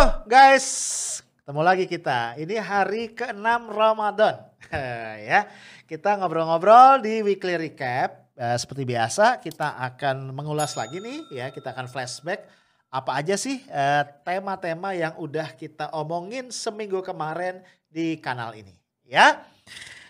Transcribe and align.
Guys, 0.00 0.66
ketemu 1.36 1.60
lagi 1.60 1.84
kita. 1.84 2.32
Ini 2.40 2.56
hari 2.56 3.12
ke-6 3.12 3.68
Ramadan. 3.68 4.48
ya, 5.28 5.44
kita 5.84 6.16
ngobrol-ngobrol 6.16 7.04
di 7.04 7.20
weekly 7.20 7.60
recap. 7.60 8.32
Eh, 8.32 8.56
seperti 8.56 8.88
biasa, 8.88 9.44
kita 9.44 9.76
akan 9.76 10.32
mengulas 10.32 10.72
lagi 10.72 11.04
nih 11.04 11.20
ya, 11.28 11.46
kita 11.52 11.76
akan 11.76 11.84
flashback 11.84 12.48
apa 12.88 13.12
aja 13.12 13.36
sih 13.36 13.60
eh, 13.68 14.02
tema-tema 14.24 14.96
yang 14.96 15.20
udah 15.20 15.52
kita 15.52 15.92
omongin 15.92 16.48
seminggu 16.48 17.04
kemarin 17.04 17.60
di 17.84 18.16
kanal 18.16 18.56
ini, 18.56 18.72
ya. 19.04 19.44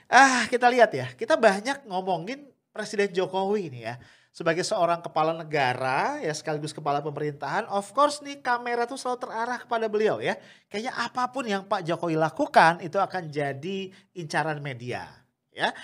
Ah, 0.07 0.47
kita 0.47 0.71
lihat 0.71 0.95
ya, 0.95 1.11
kita 1.19 1.35
banyak 1.35 1.83
ngomongin 1.91 2.47
Presiden 2.71 3.11
Jokowi 3.11 3.75
ini 3.75 3.91
ya 3.91 3.99
sebagai 4.31 4.63
seorang 4.63 5.03
kepala 5.03 5.35
negara 5.35 6.23
ya 6.23 6.31
sekaligus 6.31 6.71
kepala 6.71 7.03
pemerintahan, 7.03 7.67
of 7.67 7.91
course 7.91 8.23
nih 8.23 8.39
kamera 8.39 8.87
tuh 8.87 8.95
selalu 8.95 9.27
terarah 9.27 9.59
kepada 9.59 9.91
beliau 9.91 10.23
ya. 10.23 10.39
Kayaknya 10.71 10.93
apa 10.95 11.23
pun 11.35 11.45
yang 11.51 11.67
Pak 11.67 11.83
Jokowi 11.83 12.15
lakukan 12.15 12.79
itu 12.79 12.97
akan 12.97 13.27
jadi 13.27 13.91
incaran 14.15 14.63
media 14.63 15.21
ya. 15.51 15.75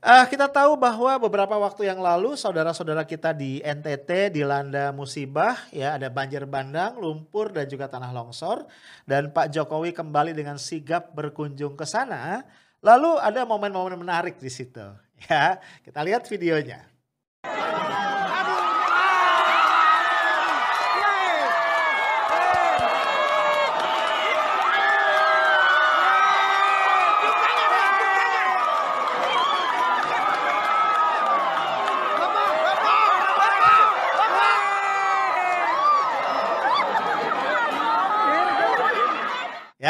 Uh, 0.00 0.24
kita 0.32 0.48
tahu 0.48 0.80
bahwa 0.80 1.12
beberapa 1.20 1.60
waktu 1.60 1.92
yang 1.92 2.00
lalu 2.00 2.32
saudara-saudara 2.32 3.04
kita 3.04 3.36
di 3.36 3.60
NTT 3.60 4.32
dilanda 4.32 4.96
musibah 4.96 5.60
ya 5.68 6.00
ada 6.00 6.08
banjir 6.08 6.48
bandang, 6.48 6.96
lumpur 6.96 7.52
dan 7.52 7.68
juga 7.68 7.84
tanah 7.84 8.08
longsor 8.08 8.64
dan 9.04 9.28
Pak 9.28 9.52
Jokowi 9.52 9.92
kembali 9.92 10.32
dengan 10.32 10.56
sigap 10.56 11.12
berkunjung 11.12 11.76
ke 11.76 11.84
sana. 11.84 12.48
Lalu 12.80 13.20
ada 13.20 13.44
momen-momen 13.44 14.00
menarik 14.00 14.40
di 14.40 14.48
situ 14.48 14.88
ya. 15.28 15.60
Kita 15.84 16.00
lihat 16.00 16.24
videonya. 16.24 16.88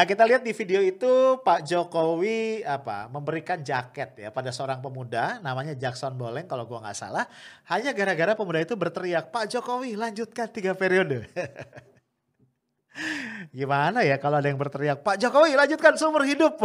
Ya 0.01 0.09
kita 0.09 0.25
lihat 0.25 0.41
di 0.41 0.57
video 0.57 0.81
itu 0.81 1.13
Pak 1.45 1.69
Jokowi 1.69 2.65
apa 2.65 3.13
memberikan 3.13 3.61
jaket 3.61 4.17
ya 4.17 4.33
pada 4.33 4.49
seorang 4.49 4.81
pemuda 4.81 5.45
namanya 5.45 5.77
Jackson 5.77 6.17
Boleng 6.17 6.49
kalau 6.49 6.65
gua 6.65 6.81
nggak 6.81 6.97
salah 6.97 7.29
hanya 7.69 7.93
gara-gara 7.93 8.33
pemuda 8.33 8.65
itu 8.65 8.73
berteriak 8.81 9.29
Pak 9.29 9.53
Jokowi 9.53 10.01
lanjutkan 10.01 10.49
tiga 10.49 10.73
periode. 10.73 11.29
Gimana 13.53 14.01
ya 14.01 14.17
kalau 14.17 14.41
ada 14.41 14.49
yang 14.49 14.57
berteriak 14.57 15.05
Pak 15.05 15.21
Jokowi 15.21 15.53
lanjutkan 15.53 15.93
seumur 16.01 16.25
hidup, 16.25 16.57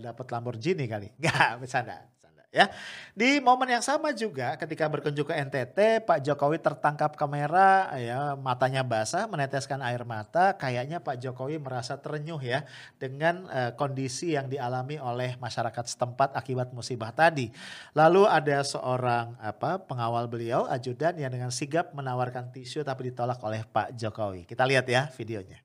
dapat 0.00 0.26
Lamborghini 0.32 0.88
kali? 0.88 1.12
Gak 1.20 1.60
bercanda 1.60 2.08
ya. 2.50 2.70
Di 3.14 3.38
momen 3.42 3.70
yang 3.70 3.82
sama 3.82 4.14
juga 4.14 4.54
ketika 4.58 4.86
berkunjung 4.86 5.26
ke 5.26 5.34
NTT, 5.34 6.06
Pak 6.06 6.22
Jokowi 6.22 6.58
tertangkap 6.62 7.14
kamera 7.18 7.90
ya, 7.98 8.34
matanya 8.38 8.86
basah, 8.86 9.26
meneteskan 9.26 9.82
air 9.82 10.02
mata, 10.06 10.54
kayaknya 10.54 11.02
Pak 11.02 11.18
Jokowi 11.18 11.58
merasa 11.58 11.98
terenyuh 11.98 12.38
ya 12.42 12.66
dengan 12.98 13.46
uh, 13.50 13.72
kondisi 13.74 14.34
yang 14.34 14.46
dialami 14.46 14.98
oleh 14.98 15.34
masyarakat 15.38 15.84
setempat 15.90 16.34
akibat 16.34 16.70
musibah 16.74 17.10
tadi. 17.14 17.50
Lalu 17.94 18.26
ada 18.26 18.62
seorang 18.62 19.34
apa 19.38 19.82
pengawal 19.82 20.26
beliau, 20.30 20.66
ajudan 20.70 21.18
yang 21.18 21.30
dengan 21.30 21.50
sigap 21.50 21.92
menawarkan 21.94 22.50
tisu 22.54 22.86
tapi 22.86 23.10
ditolak 23.10 23.38
oleh 23.42 23.62
Pak 23.66 23.94
Jokowi. 23.98 24.46
Kita 24.46 24.66
lihat 24.66 24.86
ya 24.86 25.10
videonya. 25.12 25.60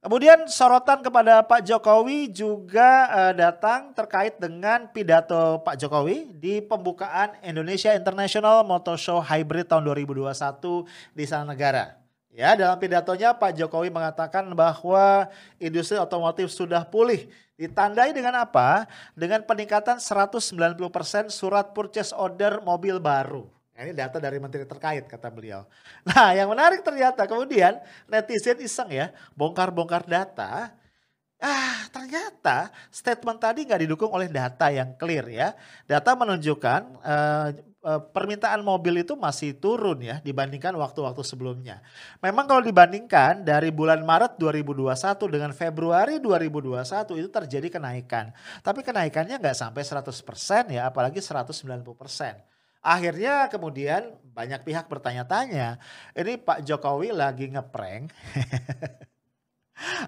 Kemudian 0.00 0.48
sorotan 0.48 1.04
kepada 1.04 1.44
Pak 1.44 1.60
Jokowi 1.62 2.32
juga 2.32 3.06
uh, 3.12 3.34
datang 3.36 3.92
terkait 3.92 4.34
dengan 4.40 4.88
pidato 4.90 5.60
Pak 5.60 5.76
Jokowi 5.76 6.34
di 6.34 6.58
pembukaan 6.64 7.36
Indonesia 7.44 7.92
International 7.92 8.66
Motor 8.66 8.96
Show 8.96 9.20
Hybrid 9.20 9.68
tahun 9.68 9.84
2021 9.86 10.32
di 11.14 11.24
Sana 11.28 11.52
Negara. 11.52 12.00
Ya, 12.32 12.56
dalam 12.56 12.80
pidatonya 12.80 13.36
Pak 13.36 13.54
Jokowi 13.54 13.92
mengatakan 13.92 14.48
bahwa 14.56 15.28
industri 15.60 16.00
otomotif 16.00 16.48
sudah 16.50 16.82
pulih. 16.82 17.28
Ditandai 17.60 18.16
dengan 18.16 18.40
apa? 18.40 18.88
Dengan 19.12 19.44
peningkatan 19.44 20.00
190% 20.00 20.48
surat 21.28 21.76
purchase 21.76 22.16
order 22.16 22.64
mobil 22.64 22.96
baru. 22.96 23.59
Nah, 23.80 23.88
ini 23.88 23.96
data 23.96 24.20
dari 24.20 24.36
menteri 24.36 24.68
terkait 24.68 25.08
kata 25.08 25.32
beliau. 25.32 25.64
Nah 26.04 26.36
yang 26.36 26.52
menarik 26.52 26.84
ternyata 26.84 27.24
kemudian 27.24 27.80
netizen 28.12 28.60
iseng 28.60 28.92
ya 28.92 29.08
bongkar-bongkar 29.32 30.04
data. 30.04 30.68
Ah 31.40 31.88
ternyata 31.88 32.68
statement 32.92 33.40
tadi 33.40 33.64
nggak 33.64 33.88
didukung 33.88 34.12
oleh 34.12 34.28
data 34.28 34.68
yang 34.68 34.92
clear 35.00 35.24
ya. 35.32 35.56
Data 35.88 36.12
menunjukkan 36.12 36.80
uh, 37.00 37.48
uh, 37.80 38.00
permintaan 38.12 38.60
mobil 38.60 39.00
itu 39.00 39.16
masih 39.16 39.56
turun 39.56 40.04
ya 40.04 40.20
dibandingkan 40.20 40.76
waktu-waktu 40.76 41.24
sebelumnya. 41.24 41.80
Memang 42.20 42.44
kalau 42.44 42.60
dibandingkan 42.60 43.48
dari 43.48 43.72
bulan 43.72 44.04
Maret 44.04 44.36
2021 44.36 44.92
dengan 45.32 45.56
Februari 45.56 46.20
2021 46.20 47.16
itu 47.16 47.28
terjadi 47.32 47.80
kenaikan. 47.80 48.28
Tapi 48.60 48.84
kenaikannya 48.84 49.40
nggak 49.40 49.56
sampai 49.56 49.80
100% 49.80 50.68
ya 50.68 50.92
apalagi 50.92 51.24
190%. 51.24 52.49
Akhirnya 52.80 53.52
kemudian 53.52 54.16
banyak 54.32 54.64
pihak 54.64 54.88
bertanya-tanya, 54.88 55.76
ini 56.16 56.40
Pak 56.40 56.64
Jokowi 56.64 57.12
lagi 57.12 57.52
ngeprank 57.52 58.08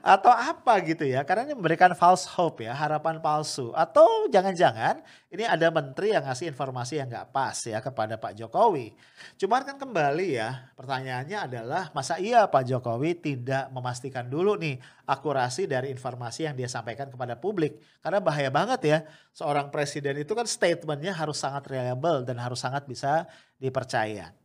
atau 0.05 0.29
apa 0.29 0.85
gitu 0.85 1.09
ya 1.09 1.25
karena 1.25 1.49
ini 1.49 1.55
memberikan 1.57 1.97
false 1.97 2.29
hope 2.29 2.65
ya 2.65 2.77
harapan 2.77 3.19
palsu. 3.19 3.73
Atau 3.73 4.29
jangan-jangan 4.29 5.01
ini 5.33 5.49
ada 5.49 5.73
menteri 5.73 6.13
yang 6.13 6.25
ngasih 6.29 6.53
informasi 6.53 7.01
yang 7.01 7.09
nggak 7.09 7.33
pas 7.33 7.57
ya 7.65 7.81
kepada 7.81 8.21
Pak 8.21 8.37
Jokowi. 8.37 8.93
Cuman 9.41 9.65
kan 9.65 9.77
kembali 9.81 10.29
ya 10.37 10.69
pertanyaannya 10.77 11.39
adalah 11.49 11.83
masa 11.97 12.21
iya 12.21 12.45
Pak 12.45 12.69
Jokowi 12.69 13.17
tidak 13.17 13.73
memastikan 13.73 14.29
dulu 14.29 14.61
nih 14.61 14.77
akurasi 15.09 15.65
dari 15.65 15.89
informasi 15.89 16.49
yang 16.49 16.55
dia 16.55 16.69
sampaikan 16.69 17.09
kepada 17.09 17.41
publik? 17.41 17.81
Karena 18.05 18.21
bahaya 18.21 18.53
banget 18.53 18.81
ya 18.85 18.99
seorang 19.33 19.73
presiden 19.73 20.21
itu 20.21 20.37
kan 20.37 20.45
statementnya 20.45 21.17
harus 21.17 21.41
sangat 21.41 21.65
reliable 21.69 22.29
dan 22.29 22.37
harus 22.37 22.61
sangat 22.61 22.85
bisa 22.85 23.25
dipercaya. 23.57 24.37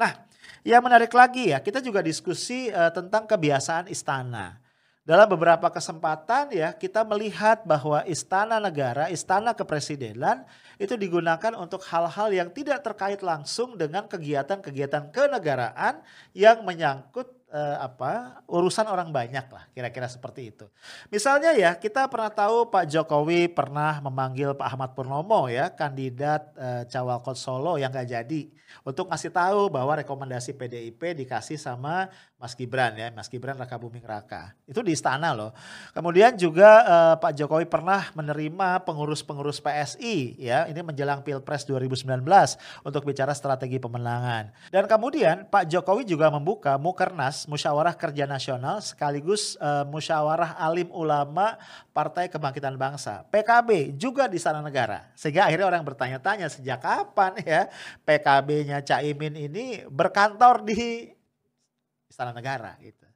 Nah, 0.00 0.16
yang 0.64 0.80
menarik 0.80 1.12
lagi 1.12 1.52
ya, 1.52 1.60
kita 1.60 1.80
juga 1.80 2.00
diskusi 2.00 2.72
uh, 2.72 2.88
tentang 2.88 3.28
kebiasaan 3.28 3.88
istana. 3.92 4.59
Dalam 5.10 5.26
beberapa 5.26 5.66
kesempatan 5.74 6.54
ya 6.54 6.70
kita 6.70 7.02
melihat 7.02 7.66
bahwa 7.66 8.06
istana 8.06 8.62
negara, 8.62 9.10
istana 9.10 9.50
kepresidenan 9.50 10.46
itu 10.78 10.94
digunakan 10.94 11.50
untuk 11.58 11.82
hal-hal 11.90 12.30
yang 12.30 12.46
tidak 12.54 12.78
terkait 12.86 13.18
langsung 13.18 13.74
dengan 13.74 14.06
kegiatan-kegiatan 14.06 15.10
kenegaraan 15.10 15.98
yang 16.30 16.62
menyangkut 16.62 17.26
eh, 17.50 17.76
apa 17.82 18.38
urusan 18.46 18.86
orang 18.86 19.10
banyak 19.10 19.50
lah 19.50 19.66
kira-kira 19.74 20.06
seperti 20.06 20.54
itu. 20.54 20.70
Misalnya 21.10 21.58
ya 21.58 21.74
kita 21.74 22.06
pernah 22.06 22.30
tahu 22.30 22.70
Pak 22.70 22.86
Jokowi 22.86 23.50
pernah 23.50 23.98
memanggil 23.98 24.54
Pak 24.54 24.66
Ahmad 24.70 24.94
Purnomo 24.94 25.50
ya 25.50 25.74
kandidat 25.74 26.54
eh, 26.54 26.86
Cawalkot 26.86 27.34
Solo 27.34 27.82
yang 27.82 27.90
gak 27.90 28.06
jadi 28.06 28.46
untuk 28.86 29.10
ngasih 29.10 29.34
tahu 29.34 29.66
bahwa 29.74 29.98
rekomendasi 29.98 30.54
PDIP 30.54 31.18
dikasih 31.26 31.58
sama 31.58 32.06
Mas 32.40 32.56
Gibran 32.56 32.96
ya, 32.96 33.12
Mas 33.12 33.28
Gibran 33.28 33.52
Raka 33.60 33.76
Buming 33.76 34.00
Raka. 34.00 34.56
Itu 34.64 34.80
di 34.80 34.96
istana 34.96 35.36
loh. 35.36 35.52
Kemudian 35.92 36.40
juga 36.40 36.70
eh, 36.88 37.14
Pak 37.20 37.36
Jokowi 37.36 37.68
pernah 37.68 38.08
menerima 38.16 38.80
pengurus-pengurus 38.88 39.60
PSI 39.60 40.40
ya, 40.40 40.64
ini 40.64 40.80
menjelang 40.80 41.20
Pilpres 41.20 41.68
2019 41.68 42.24
untuk 42.80 43.04
bicara 43.04 43.36
strategi 43.36 43.76
pemenangan. 43.76 44.56
Dan 44.72 44.88
kemudian 44.88 45.44
Pak 45.52 45.68
Jokowi 45.68 46.08
juga 46.08 46.32
membuka 46.32 46.80
Mukernas 46.80 47.44
Musyawarah 47.44 47.92
Kerja 47.92 48.24
Nasional 48.24 48.80
sekaligus 48.80 49.60
uh, 49.60 49.84
Musyawarah 49.84 50.56
Alim 50.56 50.88
Ulama 50.96 51.60
Partai 51.92 52.32
Kebangkitan 52.32 52.80
Bangsa, 52.80 53.28
PKB 53.28 54.00
juga 54.00 54.24
di 54.24 54.40
Istana 54.40 54.64
Negara. 54.64 55.12
Sehingga 55.12 55.44
akhirnya 55.44 55.68
orang 55.68 55.84
bertanya-tanya 55.84 56.48
sejak 56.48 56.80
kapan 56.80 57.36
ya 57.44 57.68
PKB-nya 58.08 58.80
Caimin 58.80 59.36
ini 59.36 59.84
berkantor 59.92 60.64
di 60.64 61.12
Istana 62.10 62.34
Negara 62.34 62.74
gitu. 62.82 63.06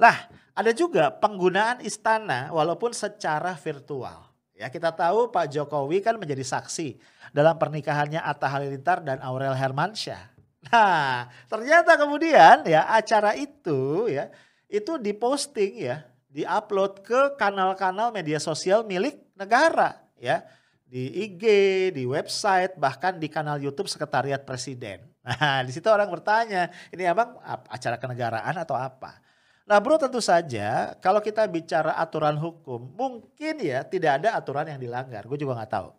Lah, 0.00 0.26
ada 0.58 0.72
juga 0.74 1.12
penggunaan 1.12 1.84
istana 1.86 2.50
walaupun 2.50 2.90
secara 2.90 3.54
virtual 3.54 4.28
Ya, 4.58 4.66
kita 4.66 4.90
tahu 4.90 5.30
Pak 5.30 5.54
Jokowi 5.54 6.02
kan 6.02 6.18
menjadi 6.18 6.42
saksi 6.42 6.98
dalam 7.30 7.54
pernikahannya 7.54 8.18
Atta 8.18 8.50
Halilintar 8.50 9.06
dan 9.06 9.22
Aurel 9.22 9.54
Hermansyah. 9.54 10.34
Nah, 10.66 11.30
ternyata 11.46 11.94
kemudian 11.94 12.66
ya 12.66 12.90
acara 12.90 13.38
itu 13.38 14.10
ya 14.10 14.26
itu 14.66 14.98
diposting 14.98 15.86
ya, 15.86 16.02
diupload 16.26 17.06
ke 17.06 17.38
kanal-kanal 17.38 18.10
media 18.10 18.42
sosial 18.42 18.82
milik 18.82 19.22
negara 19.38 20.02
ya. 20.18 20.42
Di 20.82 21.06
IG, 21.22 21.44
di 21.94 22.02
website, 22.08 22.74
bahkan 22.74 23.14
di 23.20 23.30
kanal 23.30 23.62
YouTube 23.62 23.86
Sekretariat 23.86 24.42
Presiden. 24.42 25.06
Nah, 25.28 25.60
di 25.60 25.76
situ 25.76 25.84
orang 25.92 26.08
bertanya, 26.08 26.72
ini 26.88 27.04
emang 27.04 27.36
acara 27.68 28.00
kenegaraan 28.00 28.56
atau 28.56 28.72
apa? 28.80 29.20
Nah 29.68 29.76
bro 29.84 30.00
tentu 30.00 30.24
saja 30.24 30.96
kalau 30.96 31.20
kita 31.20 31.44
bicara 31.44 31.92
aturan 32.00 32.40
hukum 32.40 32.88
mungkin 32.96 33.60
ya 33.60 33.84
tidak 33.84 34.24
ada 34.24 34.32
aturan 34.32 34.64
yang 34.64 34.80
dilanggar. 34.80 35.28
Gue 35.28 35.36
juga 35.36 35.60
nggak 35.60 35.72
tahu. 35.76 35.92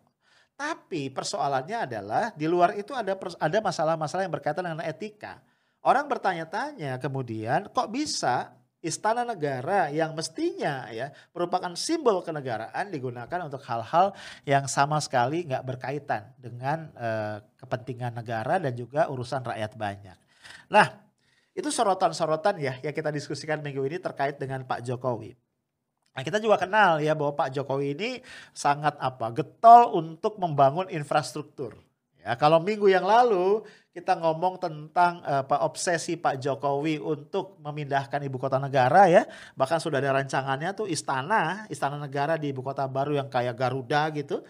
Tapi 0.58 1.06
persoalannya 1.14 1.78
adalah 1.86 2.34
di 2.34 2.50
luar 2.50 2.74
itu 2.74 2.90
ada 2.90 3.14
ada 3.14 3.58
masalah-masalah 3.62 4.26
yang 4.26 4.34
berkaitan 4.34 4.66
dengan 4.66 4.82
etika. 4.82 5.38
Orang 5.86 6.10
bertanya-tanya 6.10 6.98
kemudian 6.98 7.70
kok 7.70 7.88
bisa 7.94 8.50
istana 8.80 9.28
negara 9.28 9.92
yang 9.92 10.16
mestinya 10.16 10.88
ya 10.88 11.12
merupakan 11.36 11.72
simbol 11.76 12.24
kenegaraan 12.24 12.88
digunakan 12.88 13.40
untuk 13.44 13.60
hal-hal 13.68 14.16
yang 14.48 14.64
sama 14.64 14.96
sekali 15.04 15.44
nggak 15.44 15.64
berkaitan 15.64 16.32
dengan 16.40 16.88
eh, 16.96 17.44
kepentingan 17.60 18.16
negara 18.16 18.56
dan 18.56 18.72
juga 18.72 19.08
urusan 19.12 19.44
rakyat 19.44 19.72
banyak. 19.76 20.16
Nah 20.72 21.10
itu 21.52 21.68
sorotan-sorotan 21.68 22.56
ya 22.56 22.80
yang 22.80 22.94
kita 22.96 23.12
diskusikan 23.12 23.60
minggu 23.60 23.84
ini 23.84 24.00
terkait 24.00 24.40
dengan 24.40 24.64
Pak 24.64 24.80
Jokowi. 24.80 25.36
Nah, 26.10 26.26
kita 26.26 26.42
juga 26.42 26.58
kenal 26.58 26.98
ya 26.98 27.14
bahwa 27.14 27.38
Pak 27.38 27.54
Jokowi 27.54 27.94
ini 27.94 28.10
sangat 28.50 28.98
apa 28.98 29.30
getol 29.30 29.94
untuk 29.94 30.42
membangun 30.42 30.90
infrastruktur. 30.90 31.78
Ya, 32.20 32.36
kalau 32.36 32.60
minggu 32.60 32.90
yang 32.90 33.06
lalu 33.06 33.64
kita 33.90 34.14
ngomong 34.22 34.62
tentang 34.62 35.18
uh, 35.26 35.42
Pak 35.42 35.60
obsesi 35.66 36.14
Pak 36.14 36.38
Jokowi 36.38 37.02
untuk 37.02 37.58
memindahkan 37.58 38.22
ibu 38.22 38.38
kota 38.38 38.62
negara 38.62 39.10
ya, 39.10 39.26
bahkan 39.58 39.82
sudah 39.82 39.98
ada 39.98 40.14
rancangannya 40.14 40.70
tuh 40.78 40.86
istana, 40.86 41.66
istana 41.66 41.98
negara 41.98 42.38
di 42.38 42.54
ibu 42.54 42.62
kota 42.62 42.86
baru 42.86 43.18
yang 43.18 43.26
kayak 43.26 43.58
Garuda 43.58 44.06
gitu. 44.14 44.46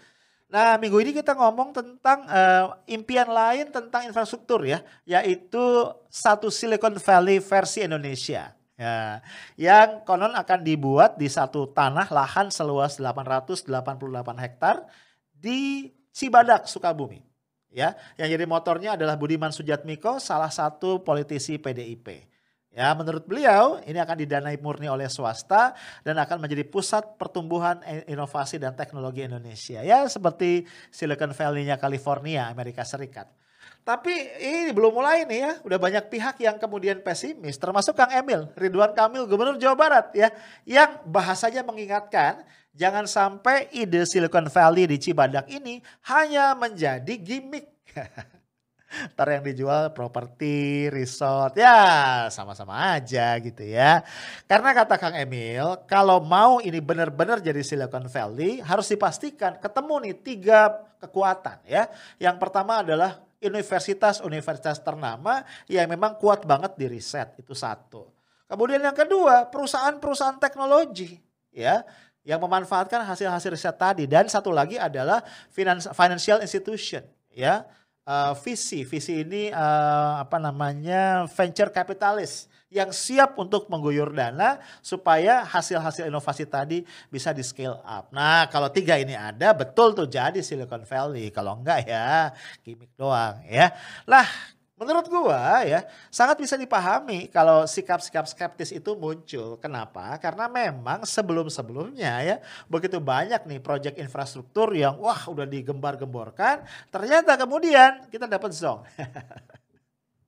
Nah, 0.51 0.77
minggu 0.77 0.99
ini 1.01 1.11
kita 1.15 1.33
ngomong 1.33 1.73
tentang 1.73 2.27
uh, 2.27 2.75
impian 2.85 3.25
lain 3.31 3.73
tentang 3.73 4.05
infrastruktur 4.05 4.61
ya, 4.67 4.85
yaitu 5.09 5.89
satu 6.11 6.53
Silicon 6.53 7.01
Valley 7.01 7.41
versi 7.41 7.81
Indonesia. 7.81 8.53
Ya, 8.77 9.21
yang 9.57 10.01
konon 10.05 10.33
akan 10.33 10.65
dibuat 10.65 11.17
di 11.17 11.29
satu 11.29 11.69
tanah 11.69 12.09
lahan 12.09 12.49
seluas 12.49 12.97
888 12.97 13.69
hektar 14.41 14.85
di 15.33 15.89
Cibadak, 16.11 16.67
Sukabumi. 16.67 17.30
Ya, 17.71 17.95
yang 18.19 18.27
jadi 18.27 18.43
motornya 18.43 18.99
adalah 18.99 19.15
Budiman 19.15 19.55
Sujatmiko, 19.55 20.19
salah 20.19 20.51
satu 20.51 20.99
politisi 20.99 21.55
PDIP. 21.55 22.27
Ya, 22.71 22.91
menurut 22.95 23.27
beliau 23.27 23.83
ini 23.83 23.99
akan 23.99 24.15
didanai 24.15 24.55
murni 24.59 24.87
oleh 24.87 25.07
swasta 25.11 25.75
dan 26.07 26.15
akan 26.19 26.39
menjadi 26.39 26.63
pusat 26.67 27.19
pertumbuhan 27.19 27.83
inovasi 28.07 28.59
dan 28.59 28.75
teknologi 28.75 29.27
Indonesia. 29.27 29.83
Ya, 29.83 30.07
seperti 30.07 30.67
Silicon 30.87 31.35
Valley-nya 31.35 31.75
California, 31.75 32.47
Amerika 32.47 32.87
Serikat. 32.87 33.27
Tapi 33.81 34.13
ini 34.39 34.71
belum 34.71 34.93
mulai 34.93 35.25
nih 35.25 35.39
ya, 35.41 35.51
udah 35.65 35.79
banyak 35.81 36.05
pihak 36.07 36.37
yang 36.37 36.61
kemudian 36.61 37.01
pesimis, 37.01 37.57
termasuk 37.57 37.97
Kang 37.97 38.13
Emil, 38.13 38.45
Ridwan 38.53 38.93
Kamil, 38.93 39.25
Gubernur 39.25 39.57
Jawa 39.57 39.73
Barat 39.73 40.13
ya, 40.13 40.29
yang 40.69 41.01
bahasanya 41.09 41.65
mengingatkan 41.65 42.45
jangan 42.75 43.05
sampai 43.07 43.71
ide 43.75 44.03
Silicon 44.07 44.47
Valley 44.47 44.87
di 44.87 44.97
Cibadak 44.97 45.47
ini 45.51 45.79
hanya 46.07 46.55
menjadi 46.55 47.13
gimmick. 47.19 47.67
Ntar 49.15 49.39
yang 49.39 49.43
dijual 49.47 49.95
properti, 49.95 50.91
resort, 50.91 51.55
ya 51.55 52.27
sama-sama 52.27 52.99
aja 52.99 53.39
gitu 53.39 53.63
ya. 53.63 54.03
Karena 54.43 54.75
kata 54.75 54.99
Kang 54.99 55.15
Emil, 55.15 55.79
kalau 55.87 56.19
mau 56.19 56.59
ini 56.59 56.83
benar-benar 56.83 57.39
jadi 57.39 57.63
Silicon 57.63 58.11
Valley, 58.11 58.59
harus 58.59 58.91
dipastikan 58.91 59.55
ketemu 59.63 60.11
nih 60.11 60.15
tiga 60.19 60.59
kekuatan 60.99 61.63
ya. 61.63 61.87
Yang 62.19 62.35
pertama 62.43 62.83
adalah 62.83 63.23
universitas-universitas 63.39 64.83
ternama 64.83 65.47
yang 65.71 65.87
memang 65.87 66.19
kuat 66.19 66.43
banget 66.43 66.75
di 66.75 66.91
riset, 66.91 67.39
itu 67.39 67.55
satu. 67.55 68.11
Kemudian 68.51 68.83
yang 68.83 68.95
kedua, 68.95 69.47
perusahaan-perusahaan 69.47 70.35
teknologi 70.35 71.15
ya 71.51 71.83
yang 72.21 72.37
memanfaatkan 72.37 73.01
hasil-hasil 73.01 73.49
riset 73.53 73.75
tadi 73.77 74.05
dan 74.05 74.29
satu 74.29 74.53
lagi 74.53 74.77
adalah 74.77 75.25
financial 75.95 76.41
institution 76.41 77.01
ya 77.33 77.65
uh, 78.05 78.33
visi. 78.37 78.83
Visi 78.85 79.21
ini 79.21 79.49
uh, 79.51 80.21
apa 80.21 80.37
namanya 80.37 81.25
venture 81.29 81.69
capitalist 81.73 82.49
yang 82.71 82.95
siap 82.95 83.35
untuk 83.35 83.67
mengguyur 83.67 84.15
dana 84.15 84.55
supaya 84.79 85.43
hasil-hasil 85.43 86.07
inovasi 86.07 86.47
tadi 86.47 86.87
bisa 87.11 87.35
di 87.35 87.43
scale 87.43 87.83
up. 87.83 88.07
Nah 88.15 88.47
kalau 88.47 88.71
tiga 88.71 88.95
ini 88.95 89.11
ada 89.11 89.51
betul 89.51 89.91
tuh 89.91 90.07
jadi 90.07 90.39
Silicon 90.39 90.87
Valley. 90.87 91.29
Kalau 91.35 91.59
enggak 91.59 91.83
ya 91.83 92.31
gimmick 92.63 92.95
doang 92.95 93.43
ya. 93.43 93.75
Lah 94.07 94.23
Menurut 94.81 95.05
gua 95.13 95.61
ya 95.61 95.85
sangat 96.09 96.41
bisa 96.41 96.57
dipahami 96.57 97.29
kalau 97.29 97.69
sikap-sikap 97.69 98.25
skeptis 98.25 98.73
itu 98.73 98.97
muncul. 98.97 99.61
Kenapa? 99.61 100.17
Karena 100.17 100.49
memang 100.49 101.05
sebelum-sebelumnya 101.05 102.13
ya 102.25 102.35
begitu 102.65 102.97
banyak 102.97 103.45
nih 103.45 103.61
proyek 103.61 104.01
infrastruktur 104.01 104.73
yang 104.73 104.97
wah 104.97 105.29
udah 105.29 105.45
digembar-gemborkan, 105.45 106.65
ternyata 106.89 107.37
kemudian 107.37 108.09
kita 108.09 108.25
dapat 108.25 108.57
zong. 108.57 108.81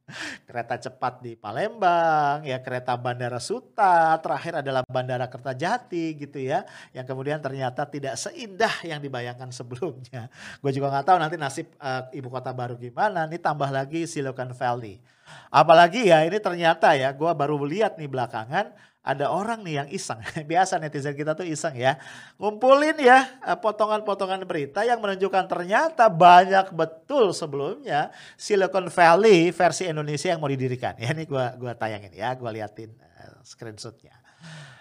kereta 0.47 0.75
cepat 0.75 1.23
di 1.23 1.39
Palembang, 1.39 2.44
ya 2.44 2.59
kereta 2.59 3.00
Bandara 3.00 3.39
Suta, 3.39 4.19
terakhir 4.19 4.59
adalah 4.59 4.83
Bandara 4.83 5.31
Kertajati 5.31 6.19
gitu 6.19 6.44
ya, 6.44 6.67
yang 6.91 7.07
kemudian 7.07 7.39
ternyata 7.39 7.88
tidak 7.88 8.19
seindah 8.19 8.83
yang 8.83 9.00
dibayangkan 9.00 9.50
sebelumnya. 9.55 10.27
Gue 10.61 10.71
juga 10.75 10.91
nggak 10.91 11.05
tahu 11.07 11.17
nanti 11.19 11.35
nasib 11.39 11.67
uh, 11.79 12.11
ibu 12.11 12.27
kota 12.27 12.51
baru 12.51 12.75
gimana, 12.75 13.23
nih 13.25 13.39
tambah 13.39 13.69
lagi 13.71 14.03
Silicon 14.03 14.51
Valley. 14.51 15.00
Apalagi 15.47 16.11
ya 16.11 16.27
ini 16.27 16.35
ternyata 16.38 16.94
ya, 16.99 17.15
gue 17.15 17.31
baru 17.31 17.56
lihat 17.63 17.95
nih 17.95 18.11
belakangan 18.11 18.75
ada 19.04 19.28
orang 19.28 19.68
nih 19.68 19.83
yang 19.83 19.88
iseng. 19.92 20.24
Biasa 20.50 20.80
netizen 20.80 21.12
kita 21.12 21.36
tuh 21.36 21.44
iseng 21.44 21.76
ya. 21.76 22.00
Ngumpulin 22.40 22.95
ya 23.04 23.28
eh, 23.44 23.60
potongan-potongan 23.60 24.48
berita 24.48 24.88
yang 24.88 25.04
menunjukkan 25.04 25.52
ternyata 25.52 26.07
banyak 26.07 26.72
betul 26.72 27.36
sebelumnya 27.36 28.16
Silicon 28.40 28.88
Valley 28.88 29.52
versi 29.52 29.92
Indonesia 29.92 30.31
yang 30.31 30.40
mau 30.40 30.50
didirikan. 30.50 30.95
Ya 31.04 31.12
ini 31.12 31.28
gua 31.28 31.52
gua 31.60 31.76
tayangin 31.76 32.16
ya, 32.16 32.31
gua 32.40 32.48
liatin 32.56 32.95
uh, 32.95 33.44
screenshotnya. 33.44 34.16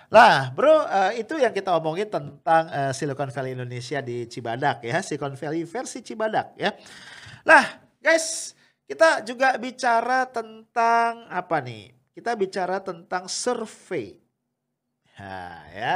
Lah 0.07 0.55
bro 0.55 0.87
uh, 0.87 1.11
itu 1.19 1.35
yang 1.35 1.51
kita 1.51 1.75
omongin 1.75 2.07
tentang 2.07 2.95
Silicon 2.95 3.35
Valley 3.35 3.59
Indonesia 3.59 3.99
di 3.99 4.31
Cibadak 4.31 4.87
ya. 4.87 5.03
Silicon 5.03 5.35
Valley 5.35 5.67
versi 5.67 5.99
Cibadak 5.99 6.55
ya. 6.55 6.71
Lah 7.43 7.83
guys 7.99 8.55
kita 8.87 9.27
juga 9.27 9.59
bicara 9.59 10.31
tentang 10.31 11.27
apa 11.27 11.59
nih? 11.59 12.02
Kita 12.13 12.37
bicara 12.37 12.81
tentang 12.81 13.29
survei. 13.29 14.21
Nah, 15.17 15.65
ya. 15.73 15.95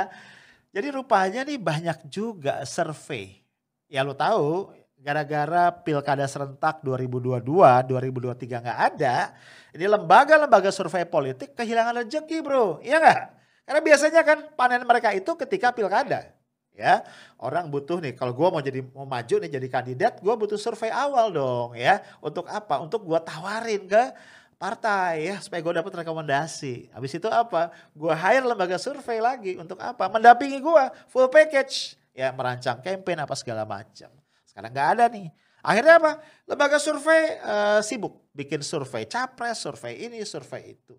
Jadi 0.73 0.93
rupanya 0.93 1.41
nih 1.45 1.57
banyak 1.57 2.09
juga 2.13 2.61
survei. 2.69 3.41
Ya 3.89 4.05
lo 4.05 4.13
tahu, 4.13 4.69
gara-gara 5.01 5.71
pilkada 5.71 6.27
serentak 6.27 6.83
2022, 6.83 7.39
2023 7.87 8.65
nggak 8.65 8.81
ada, 8.93 9.37
ini 9.77 9.87
lembaga-lembaga 9.87 10.73
survei 10.75 11.07
politik 11.07 11.55
kehilangan 11.55 12.03
rezeki 12.03 12.43
bro, 12.43 12.83
iya 12.83 12.99
nggak? 12.99 13.21
Karena 13.69 13.81
biasanya 13.87 14.23
kan 14.27 14.39
panen 14.59 14.83
mereka 14.83 15.15
itu 15.15 15.33
ketika 15.39 15.71
pilkada. 15.71 16.33
Ya, 16.77 17.01
orang 17.41 17.73
butuh 17.73 18.05
nih 18.05 18.13
kalau 18.13 18.37
gue 18.37 18.49
mau 18.53 18.61
jadi 18.61 18.85
mau 18.93 19.09
maju 19.09 19.35
nih 19.41 19.49
jadi 19.49 19.69
kandidat, 19.73 20.21
gue 20.21 20.35
butuh 20.37 20.61
survei 20.61 20.93
awal 20.93 21.33
dong 21.33 21.73
ya. 21.73 22.05
Untuk 22.21 22.45
apa? 22.53 22.85
Untuk 22.85 23.01
gue 23.09 23.17
tawarin 23.25 23.89
ke 23.89 24.13
partai 24.57 25.29
ya 25.29 25.37
supaya 25.41 25.61
gue 25.61 25.75
dapat 25.81 25.93
rekomendasi. 26.05 26.93
Habis 26.93 27.13
itu 27.21 27.29
apa? 27.29 27.73
Gue 27.93 28.13
hire 28.13 28.45
lembaga 28.45 28.81
survei 28.81 29.21
lagi 29.21 29.57
untuk 29.61 29.77
apa? 29.81 30.09
Mendampingi 30.09 30.59
gue 30.61 30.85
full 31.13 31.29
package 31.29 31.97
ya 32.17 32.33
merancang 32.33 32.81
campaign 32.81 33.21
apa 33.21 33.35
segala 33.37 33.69
macam. 33.69 34.09
Sekarang 34.49 34.73
nggak 34.73 34.89
ada 34.97 35.05
nih. 35.13 35.29
Akhirnya 35.61 36.01
apa? 36.01 36.13
Lembaga 36.49 36.81
survei 36.81 37.37
uh, 37.43 37.81
sibuk 37.85 38.25
bikin 38.33 38.65
survei 38.65 39.05
capres, 39.05 39.61
survei 39.61 40.09
ini, 40.09 40.25
survei 40.25 40.79
itu. 40.79 40.97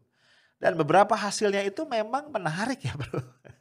Dan 0.57 0.73
beberapa 0.77 1.13
hasilnya 1.13 1.61
itu 1.65 1.85
memang 1.85 2.29
menarik 2.29 2.81
ya 2.81 2.93
bro. 2.93 3.21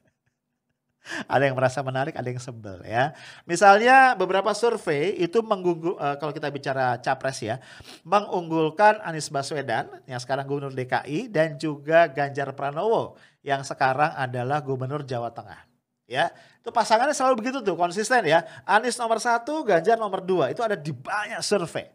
ada 1.27 1.43
yang 1.47 1.55
merasa 1.55 1.81
menarik, 1.81 2.15
ada 2.19 2.27
yang 2.27 2.43
sebel 2.43 2.83
ya. 2.83 3.15
Misalnya 3.47 4.19
beberapa 4.19 4.51
survei 4.53 5.15
itu 5.19 5.41
mengunggul 5.41 5.95
uh, 5.97 6.19
kalau 6.19 6.33
kita 6.35 6.51
bicara 6.51 6.99
capres 6.99 7.43
ya, 7.43 7.63
mengunggulkan 8.03 8.99
Anies 9.07 9.31
Baswedan 9.31 9.87
yang 10.11 10.19
sekarang 10.19 10.45
gubernur 10.47 10.75
DKI 10.75 11.31
dan 11.31 11.55
juga 11.57 12.11
Ganjar 12.11 12.51
Pranowo 12.55 13.15
yang 13.47 13.63
sekarang 13.63 14.13
adalah 14.19 14.59
gubernur 14.63 15.07
Jawa 15.07 15.31
Tengah. 15.31 15.63
Ya, 16.07 16.31
itu 16.63 16.71
pasangannya 16.71 17.15
selalu 17.15 17.43
begitu 17.43 17.59
tuh, 17.67 17.75
konsisten 17.75 18.23
ya. 18.27 18.47
Anies 18.63 18.95
nomor 18.95 19.19
satu, 19.19 19.67
Ganjar 19.67 19.99
nomor 19.99 20.23
dua. 20.23 20.55
Itu 20.55 20.63
ada 20.63 20.79
di 20.79 20.95
banyak 20.95 21.43
survei. 21.43 21.91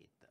Gitu. 0.00 0.28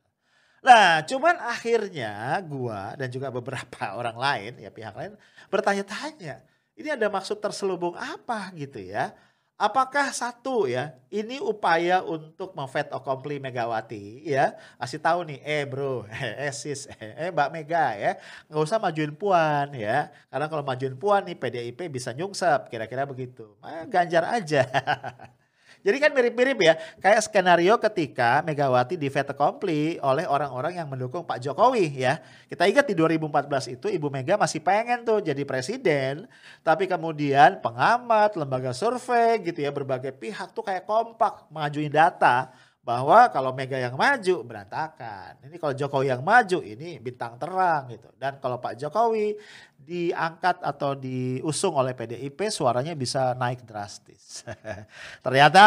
Nah, 0.66 1.06
cuman 1.06 1.38
akhirnya 1.38 2.42
gua 2.42 2.98
dan 2.98 3.06
juga 3.06 3.30
beberapa 3.30 3.86
orang 4.00 4.18
lain, 4.18 4.52
ya 4.58 4.70
pihak 4.74 4.94
lain 4.98 5.14
bertanya-tanya, 5.50 6.42
ini 6.80 6.88
ada 6.96 7.06
maksud 7.12 7.38
terselubung 7.44 7.94
apa 7.96 8.50
gitu 8.56 8.80
ya? 8.80 9.12
Apakah 9.60 10.08
satu 10.16 10.64
ya, 10.64 10.96
ini 11.12 11.36
upaya 11.36 12.00
untuk 12.00 12.56
memfet 12.56 12.88
accompli 12.96 13.36
Megawati 13.36 14.24
ya, 14.24 14.56
kasih 14.80 15.00
tahu 15.04 15.20
nih, 15.28 15.38
eh 15.44 15.62
bro, 15.68 16.08
eh, 16.08 16.48
eh 16.48 16.52
sis, 16.56 16.88
eh, 16.88 17.12
eh 17.28 17.30
Mbak 17.34 17.48
Mega 17.52 17.92
ya, 17.92 18.10
nggak 18.48 18.62
usah 18.66 18.80
majuin 18.80 19.12
Puan 19.12 19.68
ya, 19.76 20.08
karena 20.32 20.46
kalau 20.48 20.64
majuin 20.64 20.96
Puan 20.96 21.28
nih 21.28 21.36
PDIP 21.36 21.92
bisa 21.92 22.16
nyungsep, 22.16 22.72
kira-kira 22.72 23.04
begitu. 23.04 23.52
Nah, 23.60 23.84
ganjar 23.84 24.24
aja. 24.32 24.64
Jadi 25.80 25.96
kan 25.96 26.10
mirip-mirip 26.12 26.58
ya, 26.60 26.74
kayak 27.00 27.24
skenario 27.24 27.80
ketika 27.80 28.44
Megawati 28.44 29.00
di 29.00 29.08
fait 29.08 29.24
accompli 29.24 29.96
oleh 30.04 30.28
orang-orang 30.28 30.76
yang 30.76 30.88
mendukung 30.92 31.24
Pak 31.24 31.40
Jokowi 31.40 31.88
ya. 32.04 32.20
Kita 32.46 32.68
ingat 32.68 32.84
di 32.84 32.92
2014 32.92 33.80
itu 33.80 33.88
Ibu 33.88 34.12
Mega 34.12 34.36
masih 34.36 34.60
pengen 34.60 35.08
tuh 35.08 35.24
jadi 35.24 35.40
presiden, 35.48 36.28
tapi 36.60 36.84
kemudian 36.84 37.64
pengamat, 37.64 38.36
lembaga 38.36 38.76
survei 38.76 39.40
gitu 39.40 39.64
ya, 39.64 39.72
berbagai 39.72 40.12
pihak 40.12 40.52
tuh 40.52 40.60
kayak 40.60 40.84
kompak 40.84 41.48
mengajuin 41.48 41.88
data 41.88 42.52
bahwa 42.80 43.28
kalau 43.28 43.52
Mega 43.52 43.76
yang 43.76 43.92
maju 43.92 44.40
berantakan. 44.40 45.36
Ini 45.44 45.56
kalau 45.60 45.74
Jokowi 45.76 46.08
yang 46.08 46.24
maju 46.24 46.58
ini 46.64 46.96
bintang 46.96 47.36
terang 47.36 47.92
gitu. 47.92 48.08
Dan 48.16 48.40
kalau 48.40 48.56
Pak 48.56 48.80
Jokowi 48.80 49.36
diangkat 49.76 50.64
atau 50.64 50.96
diusung 50.96 51.76
oleh 51.76 51.92
PDIP 51.92 52.48
suaranya 52.48 52.96
bisa 52.96 53.36
naik 53.36 53.68
drastis. 53.68 54.48
Ternyata 55.24 55.64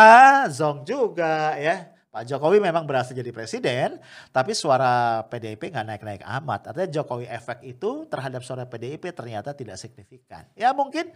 zong 0.49 0.81
juga 0.85 1.53
ya. 1.57 1.93
Pak 2.13 2.29
Jokowi 2.29 2.61
memang 2.61 2.85
berhasil 2.85 3.09
jadi 3.09 3.33
presiden, 3.33 3.97
tapi 4.29 4.53
suara 4.53 5.25
PDIP 5.33 5.73
nggak 5.73 5.87
naik-naik 5.89 6.21
amat. 6.21 6.69
Artinya 6.69 7.01
Jokowi 7.01 7.25
efek 7.25 7.65
itu 7.65 8.05
terhadap 8.05 8.45
suara 8.45 8.69
PDIP 8.69 9.09
ternyata 9.17 9.49
tidak 9.57 9.81
signifikan. 9.81 10.45
Ya 10.53 10.77
mungkin 10.77 11.09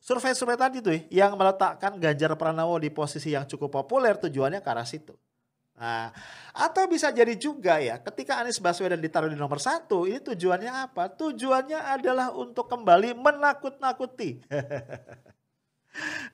survei-survei 0.00 0.56
tadi 0.56 0.80
tuh 0.80 0.96
yang 1.12 1.36
meletakkan 1.36 2.00
Ganjar 2.00 2.32
Pranowo 2.34 2.80
di 2.80 2.88
posisi 2.90 3.36
yang 3.36 3.44
cukup 3.44 3.84
populer 3.84 4.16
tujuannya 4.16 4.64
ke 4.64 4.68
arah 4.68 4.88
situ. 4.88 5.14
Nah, 5.80 6.12
atau 6.52 6.84
bisa 6.92 7.08
jadi 7.08 7.32
juga 7.40 7.80
ya 7.80 7.96
ketika 8.04 8.36
Anies 8.36 8.60
Baswedan 8.60 9.00
ditaruh 9.00 9.32
di 9.32 9.38
nomor 9.38 9.56
satu 9.56 10.04
ini 10.04 10.20
tujuannya 10.20 10.68
apa? 10.68 11.08
Tujuannya 11.08 11.80
adalah 11.96 12.36
untuk 12.36 12.68
kembali 12.68 13.16
menakut-nakuti. 13.16 14.44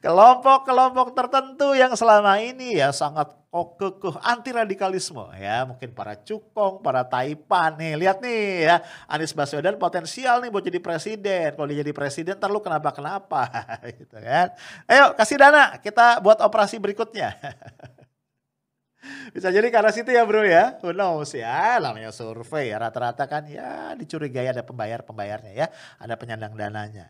kelompok-kelompok 0.04 1.16
tertentu 1.16 1.72
yang 1.72 1.96
selama 1.96 2.38
ini 2.38 2.76
ya 2.78 2.92
sangat 2.92 3.32
kekeh 3.56 4.20
anti 4.20 4.52
radikalisme 4.52 5.32
ya 5.40 5.64
mungkin 5.64 5.96
para 5.96 6.12
cukong 6.12 6.84
para 6.84 7.08
taipan 7.08 7.72
nih. 7.80 7.96
Lihat 7.96 8.20
nih 8.20 8.68
ya 8.68 8.76
Anies 9.08 9.32
Baswedan 9.32 9.80
potensial 9.80 10.44
nih 10.44 10.52
buat 10.52 10.60
jadi 10.60 10.76
presiden. 10.76 11.56
Kalau 11.56 11.68
dia 11.68 11.80
jadi 11.80 11.92
presiden 11.96 12.36
terlalu 12.36 12.60
kenapa 12.60 12.92
kenapa 12.92 13.48
gitu 13.98 14.16
kan. 14.20 14.52
Ayo 14.84 15.16
kasih 15.16 15.40
dana. 15.40 15.80
Kita 15.80 16.20
buat 16.20 16.44
operasi 16.44 16.76
berikutnya. 16.76 17.32
Bisa 19.34 19.54
jadi 19.54 19.68
karena 19.70 19.94
situ 19.94 20.12
ya 20.12 20.26
bro 20.28 20.44
ya. 20.44 20.76
Who 20.84 20.92
knows 20.92 21.32
ya? 21.32 21.80
Namanya 21.80 22.12
survei 22.12 22.74
ya 22.74 22.76
rata-rata 22.76 23.24
kan 23.24 23.48
ya 23.48 23.96
dicurigai 23.96 24.52
ada 24.52 24.66
pembayar 24.66 25.00
pembayarnya 25.00 25.52
ya 25.56 25.66
ada 25.96 26.14
penyandang 26.20 26.52
dananya. 26.52 27.08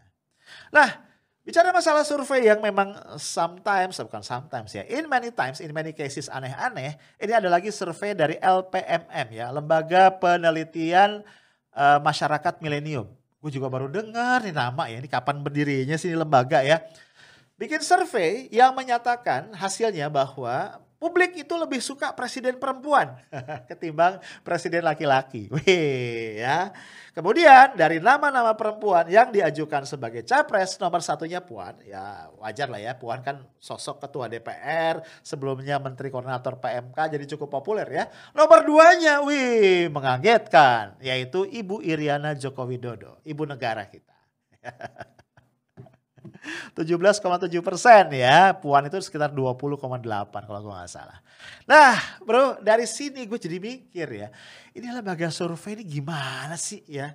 Nah 0.71 1.16
Bicara 1.47 1.71
masalah 1.71 2.03
survei 2.03 2.51
yang 2.51 2.59
memang 2.59 2.99
sometimes, 3.23 4.03
bukan 4.03 4.19
sometimes 4.19 4.75
ya, 4.75 4.83
in 4.91 5.07
many 5.07 5.31
times, 5.31 5.63
in 5.63 5.71
many 5.71 5.95
cases 5.95 6.27
aneh-aneh, 6.27 6.99
ini 7.23 7.31
ada 7.31 7.47
lagi 7.47 7.71
survei 7.71 8.19
dari 8.19 8.35
LPMM 8.43 9.31
ya, 9.31 9.55
Lembaga 9.55 10.11
Penelitian 10.19 11.23
uh, 11.71 12.03
Masyarakat 12.03 12.59
Milenium. 12.59 13.07
Gue 13.39 13.55
juga 13.55 13.71
baru 13.71 13.87
dengar 13.87 14.43
nih 14.43 14.51
nama 14.51 14.91
ya, 14.91 14.99
ini 14.99 15.07
kapan 15.07 15.39
berdirinya 15.39 15.95
sih 15.95 16.19
lembaga 16.19 16.67
ya. 16.67 16.83
Bikin 17.55 17.79
survei 17.79 18.51
yang 18.51 18.75
menyatakan 18.75 19.55
hasilnya 19.55 20.11
bahwa 20.11 20.83
publik 21.07 21.39
itu 21.39 21.55
lebih 21.55 21.79
suka 21.79 22.11
presiden 22.19 22.59
perempuan 22.59 23.15
ketimbang 23.71 24.19
presiden 24.43 24.83
laki-laki. 24.83 25.47
Ya. 26.37 26.75
Kemudian 27.17 27.73
dari 27.79 27.97
nama-nama 27.97 28.53
perempuan 28.53 29.09
yang 29.09 29.33
diajukan 29.33 29.89
sebagai 29.89 30.21
capres 30.21 30.77
nomor 30.77 31.01
satunya 31.01 31.41
Puan, 31.41 31.73
ya 31.81 32.29
wajar 32.37 32.69
lah 32.69 32.77
ya 32.77 32.93
Puan 32.93 33.25
kan 33.25 33.41
sosok 33.57 34.05
ketua 34.05 34.29
DPR, 34.29 35.01
sebelumnya 35.25 35.81
Menteri 35.81 36.13
Koordinator 36.13 36.61
PMK 36.61 37.17
jadi 37.17 37.25
cukup 37.37 37.49
populer 37.49 37.89
ya. 37.89 38.05
Nomor 38.37 38.69
duanya, 38.69 39.25
wih 39.25 39.89
mengagetkan, 39.89 41.01
yaitu 41.01 41.49
Ibu 41.49 41.81
Iriana 41.81 42.37
Joko 42.37 42.69
Widodo, 42.69 43.17
ibu 43.25 43.49
negara 43.49 43.89
kita. 43.89 44.17
17,7 46.75 47.51
persen 47.63 48.05
ya. 48.15 48.55
Puan 48.57 48.87
itu 48.87 48.99
sekitar 49.03 49.33
20,8 49.33 49.79
kalau 50.47 50.61
gue 50.63 50.73
nggak 50.73 50.91
salah. 50.91 51.19
Nah 51.69 51.97
bro 52.23 52.59
dari 52.61 52.85
sini 52.89 53.25
gue 53.25 53.39
jadi 53.39 53.59
mikir 53.59 54.09
ya. 54.11 54.29
Ini 54.77 54.93
lembaga 54.93 55.33
survei 55.33 55.81
ini 55.81 55.85
gimana 55.85 56.55
sih 56.59 56.85
ya. 56.87 57.15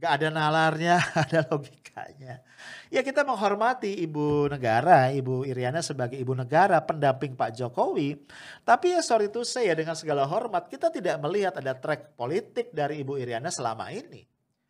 Gak 0.00 0.16
ada 0.16 0.28
nalarnya, 0.32 0.96
ada 1.28 1.44
logikanya. 1.52 2.40
Ya 2.88 3.04
kita 3.04 3.20
menghormati 3.20 4.00
ibu 4.00 4.48
negara, 4.48 5.12
ibu 5.12 5.44
Iriana 5.44 5.84
sebagai 5.84 6.16
ibu 6.16 6.32
negara, 6.32 6.80
pendamping 6.80 7.36
Pak 7.36 7.52
Jokowi. 7.52 8.16
Tapi 8.64 8.96
ya 8.96 9.04
sorry 9.04 9.28
itu 9.28 9.44
saya 9.44 9.76
dengan 9.76 9.92
segala 9.92 10.24
hormat, 10.24 10.72
kita 10.72 10.88
tidak 10.88 11.20
melihat 11.20 11.60
ada 11.60 11.76
track 11.76 12.16
politik 12.16 12.72
dari 12.72 13.04
ibu 13.04 13.20
Iriana 13.20 13.52
selama 13.52 13.92
ini. 13.92 14.24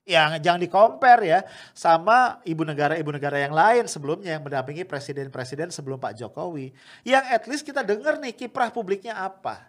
Ya 0.08 0.40
jangan 0.40 0.58
di 0.58 0.66
compare 0.66 1.22
ya 1.22 1.40
sama 1.76 2.40
ibu 2.42 2.64
negara-ibu 2.64 3.12
negara 3.12 3.36
yang 3.36 3.52
lain 3.52 3.84
sebelumnya 3.84 4.34
yang 4.34 4.42
mendampingi 4.42 4.82
presiden-presiden 4.88 5.68
sebelum 5.70 6.00
Pak 6.00 6.16
Jokowi. 6.16 6.72
Yang 7.04 7.24
at 7.28 7.42
least 7.46 7.64
kita 7.68 7.84
dengar 7.84 8.16
nih 8.18 8.32
kiprah 8.32 8.72
publiknya 8.72 9.14
apa. 9.14 9.68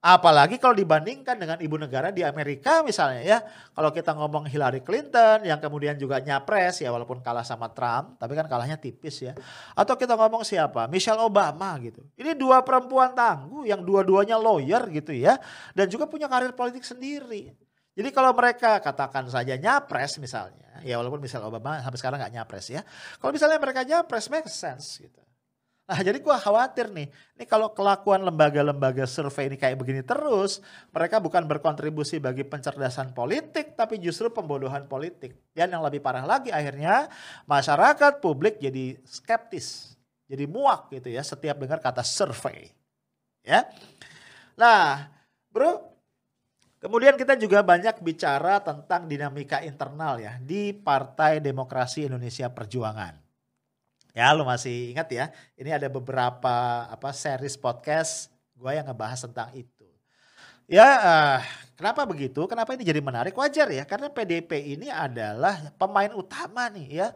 Apalagi 0.00 0.56
kalau 0.56 0.72
dibandingkan 0.72 1.36
dengan 1.36 1.60
ibu 1.60 1.76
negara 1.76 2.08
di 2.08 2.24
Amerika 2.24 2.80
misalnya 2.80 3.20
ya. 3.20 3.38
Kalau 3.76 3.92
kita 3.92 4.16
ngomong 4.16 4.48
Hillary 4.48 4.80
Clinton 4.80 5.44
yang 5.44 5.60
kemudian 5.60 6.00
juga 6.00 6.16
nyapres 6.24 6.80
ya 6.80 6.88
walaupun 6.88 7.20
kalah 7.20 7.44
sama 7.44 7.68
Trump. 7.68 8.16
Tapi 8.16 8.32
kan 8.32 8.48
kalahnya 8.48 8.80
tipis 8.80 9.20
ya. 9.20 9.36
Atau 9.76 10.00
kita 10.00 10.16
ngomong 10.16 10.40
siapa? 10.40 10.88
Michelle 10.88 11.20
Obama 11.20 11.76
gitu. 11.84 12.00
Ini 12.16 12.32
dua 12.32 12.64
perempuan 12.64 13.12
tangguh 13.12 13.68
yang 13.68 13.84
dua-duanya 13.84 14.40
lawyer 14.40 14.88
gitu 14.88 15.12
ya. 15.12 15.36
Dan 15.76 15.92
juga 15.92 16.08
punya 16.08 16.32
karir 16.32 16.56
politik 16.56 16.80
sendiri. 16.80 17.52
Jadi 17.90 18.08
kalau 18.14 18.30
mereka 18.30 18.78
katakan 18.78 19.26
saja 19.26 19.58
nyapres 19.58 20.22
misalnya, 20.22 20.78
ya 20.86 20.94
walaupun 20.96 21.18
misalnya 21.18 21.50
Obama 21.50 21.82
sampai 21.82 21.98
sekarang 21.98 22.18
nggak 22.22 22.34
nyapres 22.38 22.70
ya. 22.70 22.86
Kalau 23.18 23.34
misalnya 23.34 23.58
mereka 23.58 23.82
nyapres 23.82 24.30
make 24.30 24.46
sense 24.46 25.02
gitu. 25.02 25.18
Nah 25.90 25.98
jadi 26.06 26.22
gua 26.22 26.38
khawatir 26.38 26.86
nih, 26.94 27.10
ini 27.10 27.44
kalau 27.50 27.74
kelakuan 27.74 28.22
lembaga-lembaga 28.22 29.10
survei 29.10 29.50
ini 29.50 29.58
kayak 29.58 29.74
begini 29.74 30.06
terus, 30.06 30.62
mereka 30.94 31.18
bukan 31.18 31.42
berkontribusi 31.50 32.22
bagi 32.22 32.46
pencerdasan 32.46 33.10
politik, 33.10 33.74
tapi 33.74 33.98
justru 33.98 34.30
pembodohan 34.30 34.86
politik. 34.86 35.34
Dan 35.50 35.74
yang 35.74 35.82
lebih 35.82 35.98
parah 35.98 36.22
lagi 36.22 36.54
akhirnya 36.54 37.10
masyarakat 37.50 38.22
publik 38.22 38.62
jadi 38.62 39.02
skeptis, 39.02 39.98
jadi 40.30 40.46
muak 40.46 40.94
gitu 40.94 41.10
ya 41.10 41.26
setiap 41.26 41.58
dengar 41.58 41.82
kata 41.82 42.06
survei. 42.06 42.70
Ya, 43.42 43.66
nah 44.54 45.10
bro 45.50 45.89
Kemudian 46.80 47.12
kita 47.20 47.36
juga 47.36 47.60
banyak 47.60 48.00
bicara 48.00 48.56
tentang 48.64 49.04
dinamika 49.04 49.60
internal 49.60 50.16
ya 50.16 50.40
di 50.40 50.72
Partai 50.72 51.36
Demokrasi 51.36 52.08
Indonesia 52.08 52.48
Perjuangan. 52.48 53.20
Ya, 54.16 54.32
lu 54.32 54.48
masih 54.48 54.96
ingat 54.96 55.12
ya? 55.12 55.28
Ini 55.60 55.76
ada 55.76 55.92
beberapa 55.92 56.88
apa 56.88 57.12
series 57.12 57.60
podcast 57.60 58.32
gue 58.56 58.72
yang 58.72 58.88
ngebahas 58.88 59.28
tentang 59.28 59.52
itu. 59.52 59.84
Ya, 60.70 60.88
uh, 61.02 61.38
kenapa 61.76 62.08
begitu? 62.08 62.48
Kenapa 62.48 62.72
ini 62.72 62.86
jadi 62.88 63.04
menarik? 63.04 63.36
Wajar 63.36 63.68
ya, 63.68 63.84
karena 63.84 64.08
PDP 64.08 64.72
ini 64.72 64.88
adalah 64.88 65.74
pemain 65.76 66.16
utama 66.16 66.72
nih 66.72 66.88
ya, 67.02 67.08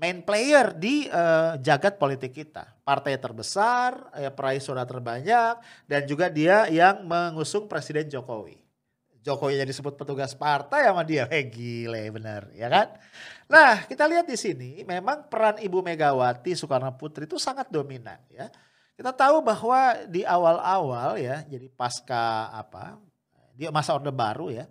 main 0.00 0.18
player 0.24 0.74
di 0.74 1.06
uh, 1.12 1.60
jagat 1.62 1.94
politik 1.94 2.34
kita. 2.34 2.74
Partai 2.82 3.14
terbesar, 3.20 4.12
ya, 4.18 4.34
peraih 4.34 4.58
suara 4.58 4.82
terbanyak, 4.82 5.62
dan 5.86 6.02
juga 6.10 6.26
dia 6.26 6.66
yang 6.72 7.06
mengusung 7.06 7.68
Presiden 7.70 8.10
Jokowi. 8.10 8.69
Jokowi 9.20 9.60
yang 9.60 9.68
disebut 9.68 10.00
petugas 10.00 10.32
partai 10.32 10.88
sama 10.88 11.04
dia. 11.04 11.28
Eh 11.28 11.44
gile 11.48 12.08
bener 12.08 12.48
ya 12.56 12.72
kan. 12.72 12.96
Nah 13.52 13.84
kita 13.84 14.08
lihat 14.08 14.24
di 14.24 14.36
sini 14.36 14.80
memang 14.88 15.28
peran 15.28 15.60
Ibu 15.60 15.84
Megawati 15.84 16.56
Soekarno 16.56 16.96
Putri 16.96 17.28
itu 17.28 17.36
sangat 17.36 17.68
dominan 17.68 18.20
ya. 18.32 18.48
Kita 18.96 19.12
tahu 19.16 19.40
bahwa 19.40 19.96
di 20.08 20.24
awal-awal 20.24 21.16
ya 21.20 21.44
jadi 21.44 21.68
pasca 21.72 22.52
apa 22.52 23.00
di 23.56 23.68
masa 23.68 23.96
Orde 23.96 24.12
Baru 24.12 24.48
ya 24.48 24.64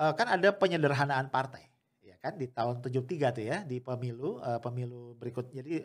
eh, 0.00 0.12
kan 0.16 0.26
ada 0.32 0.48
penyederhanaan 0.52 1.28
partai 1.28 1.68
ya 2.00 2.16
kan 2.20 2.40
di 2.40 2.48
tahun 2.48 2.80
73 2.80 3.36
tuh 3.36 3.44
ya 3.44 3.58
di 3.68 3.84
pemilu 3.84 4.40
uh, 4.40 4.58
pemilu 4.64 5.12
berikut 5.20 5.52
jadi 5.52 5.84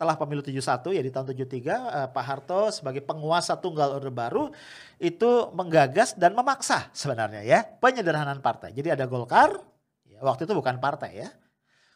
setelah 0.00 0.16
pemilu 0.16 0.40
71 0.40 0.96
ya 0.96 1.02
di 1.04 1.12
tahun 1.12 1.28
73 1.28 1.60
uh, 1.60 2.08
Pak 2.08 2.24
Harto 2.24 2.72
sebagai 2.72 3.04
penguasa 3.04 3.52
tunggal 3.60 4.00
Orde 4.00 4.08
Baru 4.08 4.48
itu 4.96 5.52
menggagas 5.52 6.16
dan 6.16 6.32
memaksa 6.32 6.88
sebenarnya 6.96 7.44
ya 7.44 7.60
penyederhanaan 7.68 8.40
partai. 8.40 8.72
Jadi 8.72 8.96
ada 8.96 9.04
Golkar, 9.04 9.60
ya, 10.08 10.24
waktu 10.24 10.48
itu 10.48 10.56
bukan 10.56 10.80
partai 10.80 11.20
ya. 11.20 11.28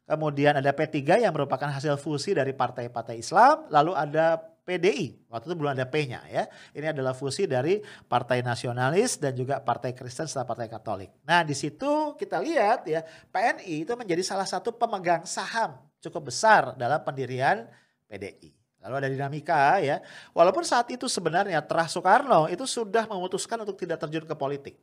Kemudian 0.04 0.52
ada 0.60 0.68
P3 0.76 1.24
yang 1.24 1.32
merupakan 1.32 1.64
hasil 1.64 1.96
fusi 1.96 2.36
dari 2.36 2.52
partai-partai 2.52 3.24
Islam, 3.24 3.72
lalu 3.72 3.96
ada 3.96 4.36
PDI. 4.36 5.24
Waktu 5.32 5.48
itu 5.48 5.56
belum 5.56 5.72
ada 5.72 5.88
P-nya 5.88 6.28
ya. 6.28 6.44
Ini 6.76 6.92
adalah 6.92 7.16
fusi 7.16 7.48
dari 7.48 7.80
Partai 8.04 8.44
Nasionalis 8.44 9.16
dan 9.16 9.32
juga 9.32 9.64
Partai 9.64 9.96
Kristen 9.96 10.28
serta 10.28 10.44
Partai 10.44 10.68
Katolik. 10.68 11.08
Nah, 11.24 11.40
di 11.40 11.56
situ 11.56 12.12
kita 12.20 12.36
lihat 12.44 12.84
ya, 12.84 13.00
PNI 13.32 13.88
itu 13.88 13.96
menjadi 13.96 14.20
salah 14.20 14.44
satu 14.44 14.76
pemegang 14.76 15.24
saham 15.24 15.80
cukup 16.04 16.28
besar 16.28 16.76
dalam 16.76 17.00
pendirian 17.00 17.64
PDI. 18.08 18.54
Lalu 18.84 18.94
ada 19.00 19.08
dinamika 19.08 19.80
ya. 19.80 20.04
Walaupun 20.36 20.60
saat 20.60 20.92
itu 20.92 21.08
sebenarnya 21.08 21.64
Terah 21.64 21.88
Soekarno 21.88 22.52
itu 22.52 22.68
sudah 22.68 23.08
memutuskan 23.08 23.56
untuk 23.64 23.80
tidak 23.80 23.96
terjun 23.96 24.28
ke 24.28 24.36
politik. 24.36 24.76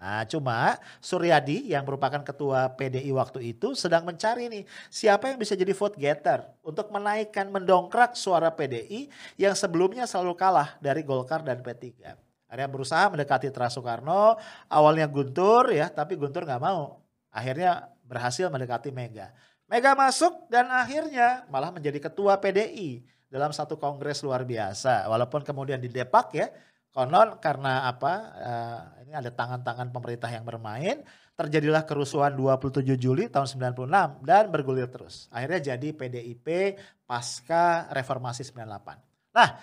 Nah, 0.00 0.24
cuma 0.24 0.80
Suryadi 0.98 1.76
yang 1.76 1.84
merupakan 1.84 2.24
ketua 2.24 2.72
PDI 2.72 3.12
waktu 3.12 3.52
itu 3.52 3.76
sedang 3.76 4.08
mencari 4.08 4.48
nih 4.48 4.64
siapa 4.88 5.28
yang 5.28 5.36
bisa 5.36 5.52
jadi 5.52 5.76
vote 5.76 6.00
getter 6.00 6.40
untuk 6.64 6.88
menaikkan 6.88 7.52
mendongkrak 7.52 8.16
suara 8.16 8.48
PDI 8.48 9.12
yang 9.36 9.52
sebelumnya 9.52 10.08
selalu 10.08 10.32
kalah 10.40 10.80
dari 10.80 11.04
Golkar 11.04 11.44
dan 11.44 11.60
P3. 11.60 12.16
Akhirnya 12.48 12.66
berusaha 12.72 13.12
mendekati 13.12 13.52
Terah 13.52 13.68
Soekarno, 13.68 14.40
awalnya 14.72 15.04
Guntur 15.06 15.70
ya, 15.70 15.92
tapi 15.92 16.16
Guntur 16.16 16.48
nggak 16.48 16.64
mau. 16.64 17.04
Akhirnya 17.30 17.92
berhasil 18.02 18.50
mendekati 18.50 18.90
Mega. 18.90 19.30
Mega 19.70 19.94
masuk 19.94 20.50
dan 20.50 20.66
akhirnya 20.66 21.46
malah 21.46 21.70
menjadi 21.70 22.10
ketua 22.10 22.42
PDI 22.42 23.06
dalam 23.30 23.54
satu 23.54 23.78
kongres 23.78 24.26
luar 24.26 24.42
biasa. 24.42 25.06
Walaupun 25.06 25.46
kemudian 25.46 25.78
di 25.78 25.86
Depak 25.86 26.34
ya, 26.34 26.50
konon 26.90 27.38
karena 27.38 27.86
apa, 27.86 28.12
uh, 28.34 28.80
ini 29.06 29.14
ada 29.14 29.30
tangan-tangan 29.30 29.94
pemerintah 29.94 30.26
yang 30.26 30.42
bermain, 30.42 31.06
terjadilah 31.38 31.86
kerusuhan 31.86 32.34
27 32.34 32.82
Juli 32.98 33.30
tahun 33.30 33.46
96 33.78 34.26
dan 34.26 34.50
bergulir 34.50 34.90
terus. 34.90 35.30
Akhirnya 35.30 35.72
jadi 35.78 35.88
PDIP 35.94 36.74
pasca 37.06 37.86
reformasi 37.94 38.42
98. 38.42 38.98
Nah, 39.30 39.54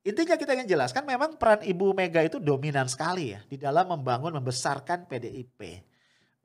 intinya 0.00 0.40
kita 0.40 0.56
ingin 0.56 0.80
jelaskan 0.80 1.04
memang 1.04 1.36
peran 1.36 1.60
Ibu 1.60 1.92
Mega 1.92 2.24
itu 2.24 2.40
dominan 2.40 2.88
sekali 2.88 3.36
ya 3.36 3.44
di 3.44 3.60
dalam 3.60 3.84
membangun 3.84 4.32
membesarkan 4.40 5.04
PDIP. 5.04 5.91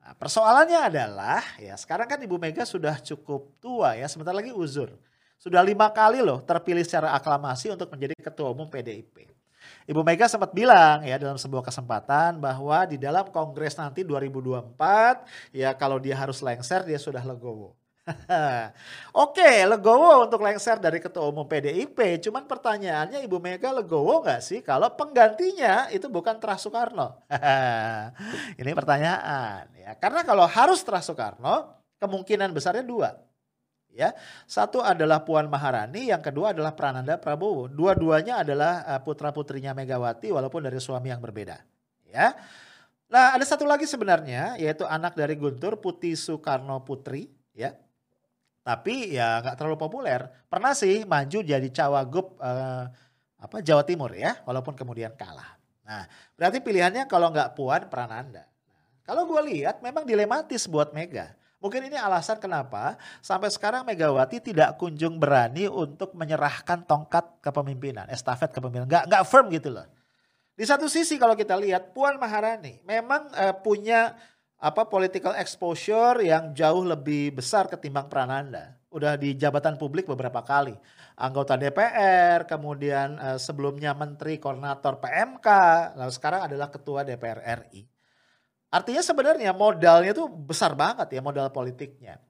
Nah, 0.08 0.16
persoalannya 0.16 0.88
adalah 0.88 1.44
ya 1.60 1.76
sekarang 1.76 2.08
kan 2.08 2.16
Ibu 2.16 2.40
Mega 2.40 2.64
sudah 2.64 2.96
cukup 2.96 3.60
tua 3.60 3.92
ya, 3.92 4.08
sebentar 4.08 4.32
lagi 4.32 4.56
uzur. 4.56 4.96
Sudah 5.36 5.60
lima 5.60 5.92
kali 5.92 6.24
loh 6.24 6.40
terpilih 6.40 6.80
secara 6.80 7.12
aklamasi 7.12 7.68
untuk 7.68 7.92
menjadi 7.92 8.16
ketua 8.16 8.48
umum 8.48 8.72
PDIP. 8.72 9.28
Ibu 9.84 10.00
Mega 10.00 10.24
sempat 10.24 10.56
bilang 10.56 11.04
ya 11.04 11.20
dalam 11.20 11.36
sebuah 11.36 11.60
kesempatan 11.60 12.40
bahwa 12.40 12.88
di 12.88 12.96
dalam 12.96 13.28
kongres 13.28 13.76
nanti 13.76 14.00
2024 14.00 15.52
ya 15.52 15.76
kalau 15.76 16.00
dia 16.00 16.16
harus 16.16 16.40
lengser 16.40 16.88
dia 16.88 16.96
sudah 16.96 17.20
legowo. 17.20 17.76
Oke, 19.24 19.64
legowo 19.68 20.24
untuk 20.24 20.40
lengser 20.40 20.80
dari 20.80 20.98
ketua 21.02 21.28
umum 21.28 21.44
PDIP. 21.44 22.22
Cuman 22.24 22.48
pertanyaannya 22.48 23.20
Ibu 23.24 23.38
Mega 23.40 23.72
legowo 23.74 24.24
nggak 24.24 24.40
sih 24.40 24.60
kalau 24.64 24.92
penggantinya 24.96 25.92
itu 25.92 26.08
bukan 26.08 26.40
Terah 26.40 26.58
Soekarno? 26.58 27.20
Ini 28.60 28.70
pertanyaan 28.72 29.68
ya. 29.76 29.90
Karena 30.00 30.24
kalau 30.24 30.44
harus 30.48 30.80
Terah 30.80 31.04
Soekarno, 31.04 31.78
kemungkinan 32.00 32.54
besarnya 32.54 32.84
dua. 32.84 33.10
Ya, 33.88 34.14
satu 34.46 34.78
adalah 34.78 35.26
Puan 35.26 35.50
Maharani, 35.50 36.14
yang 36.14 36.22
kedua 36.22 36.54
adalah 36.54 36.70
Prananda 36.70 37.18
Prabowo. 37.18 37.66
Dua-duanya 37.66 38.46
adalah 38.46 38.86
eh, 38.86 39.00
putra 39.02 39.34
putrinya 39.34 39.74
Megawati, 39.74 40.30
walaupun 40.30 40.62
dari 40.62 40.78
suami 40.78 41.10
yang 41.10 41.18
berbeda. 41.18 41.58
Ya, 42.06 42.38
nah 43.10 43.34
ada 43.34 43.42
satu 43.42 43.66
lagi 43.66 43.90
sebenarnya, 43.90 44.54
yaitu 44.54 44.86
anak 44.86 45.18
dari 45.18 45.34
Guntur 45.34 45.82
Putih 45.82 46.14
Soekarno 46.14 46.78
Putri. 46.86 47.26
Ya, 47.58 47.74
tapi 48.68 49.16
ya 49.16 49.40
nggak 49.40 49.56
terlalu 49.56 49.80
populer. 49.80 50.28
Pernah 50.52 50.76
sih 50.76 51.08
maju 51.08 51.38
jadi 51.40 51.68
cawagup 51.72 52.36
eh, 52.36 52.84
apa 53.40 53.56
Jawa 53.64 53.80
Timur 53.88 54.12
ya, 54.12 54.36
walaupun 54.44 54.76
kemudian 54.76 55.16
kalah. 55.16 55.56
Nah, 55.88 56.04
berarti 56.36 56.60
pilihannya 56.60 57.08
kalau 57.08 57.32
nggak 57.32 57.56
Puan 57.56 57.88
Prananda. 57.88 58.44
Nah, 58.44 58.80
kalau 59.08 59.24
gue 59.24 59.40
lihat 59.56 59.80
memang 59.80 60.04
dilematis 60.04 60.68
buat 60.68 60.92
Mega. 60.92 61.32
Mungkin 61.64 61.90
ini 61.90 61.96
alasan 61.96 62.36
kenapa 62.38 63.00
sampai 63.24 63.48
sekarang 63.48 63.82
Megawati 63.88 64.38
tidak 64.38 64.76
kunjung 64.76 65.16
berani 65.16 65.64
untuk 65.66 66.12
menyerahkan 66.12 66.84
tongkat 66.84 67.40
kepemimpinan, 67.40 68.04
estafet 68.12 68.52
kepemimpinan. 68.52 68.86
Nggak, 68.86 69.04
nggak 69.10 69.24
firm 69.26 69.48
gitu 69.48 69.72
loh. 69.72 69.88
Di 70.54 70.68
satu 70.68 70.86
sisi 70.92 71.16
kalau 71.16 71.32
kita 71.32 71.56
lihat 71.56 71.96
Puan 71.96 72.20
Maharani 72.20 72.84
memang 72.84 73.32
uh, 73.32 73.56
punya 73.58 74.12
apa 74.58 74.90
political 74.90 75.38
exposure 75.38 76.18
yang 76.18 76.50
jauh 76.50 76.82
lebih 76.82 77.30
besar 77.38 77.70
ketimbang 77.70 78.10
Prananda. 78.10 78.74
Udah 78.90 79.14
di 79.14 79.38
jabatan 79.38 79.78
publik 79.78 80.10
beberapa 80.10 80.42
kali. 80.42 80.74
Anggota 81.18 81.54
DPR, 81.54 82.46
kemudian 82.46 83.18
uh, 83.18 83.38
sebelumnya 83.38 83.94
Menteri 83.94 84.38
Koordinator 84.42 84.98
PMK, 84.98 85.48
lalu 85.94 86.12
sekarang 86.14 86.46
adalah 86.50 86.70
Ketua 86.70 87.06
DPR 87.06 87.42
RI. 87.66 87.86
Artinya 88.68 89.00
sebenarnya 89.00 89.50
modalnya 89.56 90.12
tuh 90.12 90.28
besar 90.28 90.76
banget 90.76 91.16
ya 91.16 91.20
modal 91.24 91.48
politiknya. 91.48 92.20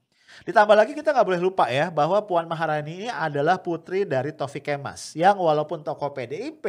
Ditambah 0.45 0.77
lagi 0.77 0.93
kita 0.95 1.11
nggak 1.11 1.27
boleh 1.27 1.43
lupa 1.43 1.67
ya 1.69 1.91
bahwa 1.91 2.21
Puan 2.25 2.47
Maharani 2.47 3.05
ini 3.05 3.09
adalah 3.11 3.59
putri 3.59 4.07
dari 4.07 4.31
Taufik 4.33 4.65
Kemas 4.65 5.13
yang 5.17 5.37
walaupun 5.37 5.83
tokoh 5.83 6.15
PDIP 6.15 6.65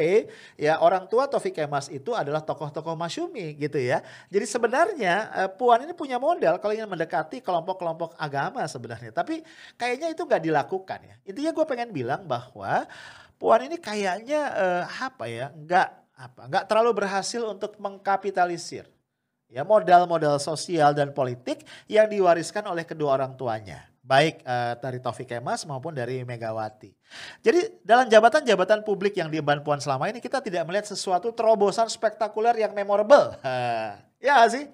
ya 0.60 0.82
orang 0.82 1.06
tua 1.08 1.30
Taufik 1.30 1.56
Kemas 1.56 1.88
itu 1.91 2.12
adalah 2.15 2.43
tokoh-tokoh 2.43 2.95
masyumi 2.95 3.56
gitu 3.56 3.78
ya. 3.80 4.04
Jadi 4.28 4.45
sebenarnya 4.48 5.13
eh, 5.45 5.50
Puan 5.52 5.84
ini 5.84 5.93
punya 5.93 6.17
modal 6.17 6.58
kalau 6.58 6.74
ingin 6.76 6.89
mendekati 6.89 7.39
kelompok-kelompok 7.43 8.15
agama 8.17 8.65
sebenarnya. 8.65 9.12
Tapi 9.13 9.43
kayaknya 9.80 10.12
itu 10.12 10.22
nggak 10.26 10.43
dilakukan 10.43 11.00
ya. 11.06 11.15
Intinya 11.28 11.52
gue 11.56 11.65
pengen 11.67 11.89
bilang 11.93 12.26
bahwa 12.26 12.88
Puan 13.39 13.63
ini 13.63 13.80
kayaknya 13.80 14.41
eh, 14.56 14.84
apa 14.84 15.26
ya 15.32 15.52
nggak 15.56 15.88
apa 16.19 16.41
nggak 16.52 16.65
terlalu 16.67 16.91
berhasil 17.00 17.39
untuk 17.48 17.80
mengkapitalisir 17.80 18.84
ya 19.50 19.66
modal-modal 19.66 20.38
sosial 20.38 20.94
dan 20.94 21.12
politik 21.12 21.66
yang 21.90 22.06
diwariskan 22.06 22.64
oleh 22.70 22.86
kedua 22.86 23.18
orang 23.18 23.34
tuanya 23.34 23.90
baik 24.10 24.42
uh, 24.42 24.74
dari 24.82 24.98
Taufik 24.98 25.30
Kemas 25.30 25.70
maupun 25.70 25.94
dari 25.94 26.26
Megawati. 26.26 26.90
Jadi 27.46 27.86
dalam 27.86 28.10
jabatan-jabatan 28.10 28.82
publik 28.82 29.14
yang 29.14 29.30
diemban 29.30 29.62
Puan 29.62 29.78
selama 29.78 30.10
ini 30.10 30.18
kita 30.18 30.42
tidak 30.42 30.66
melihat 30.66 30.90
sesuatu 30.90 31.30
terobosan 31.30 31.86
spektakuler 31.86 32.58
yang 32.58 32.74
memorable. 32.74 33.38
ya 34.18 34.42
sih? 34.50 34.66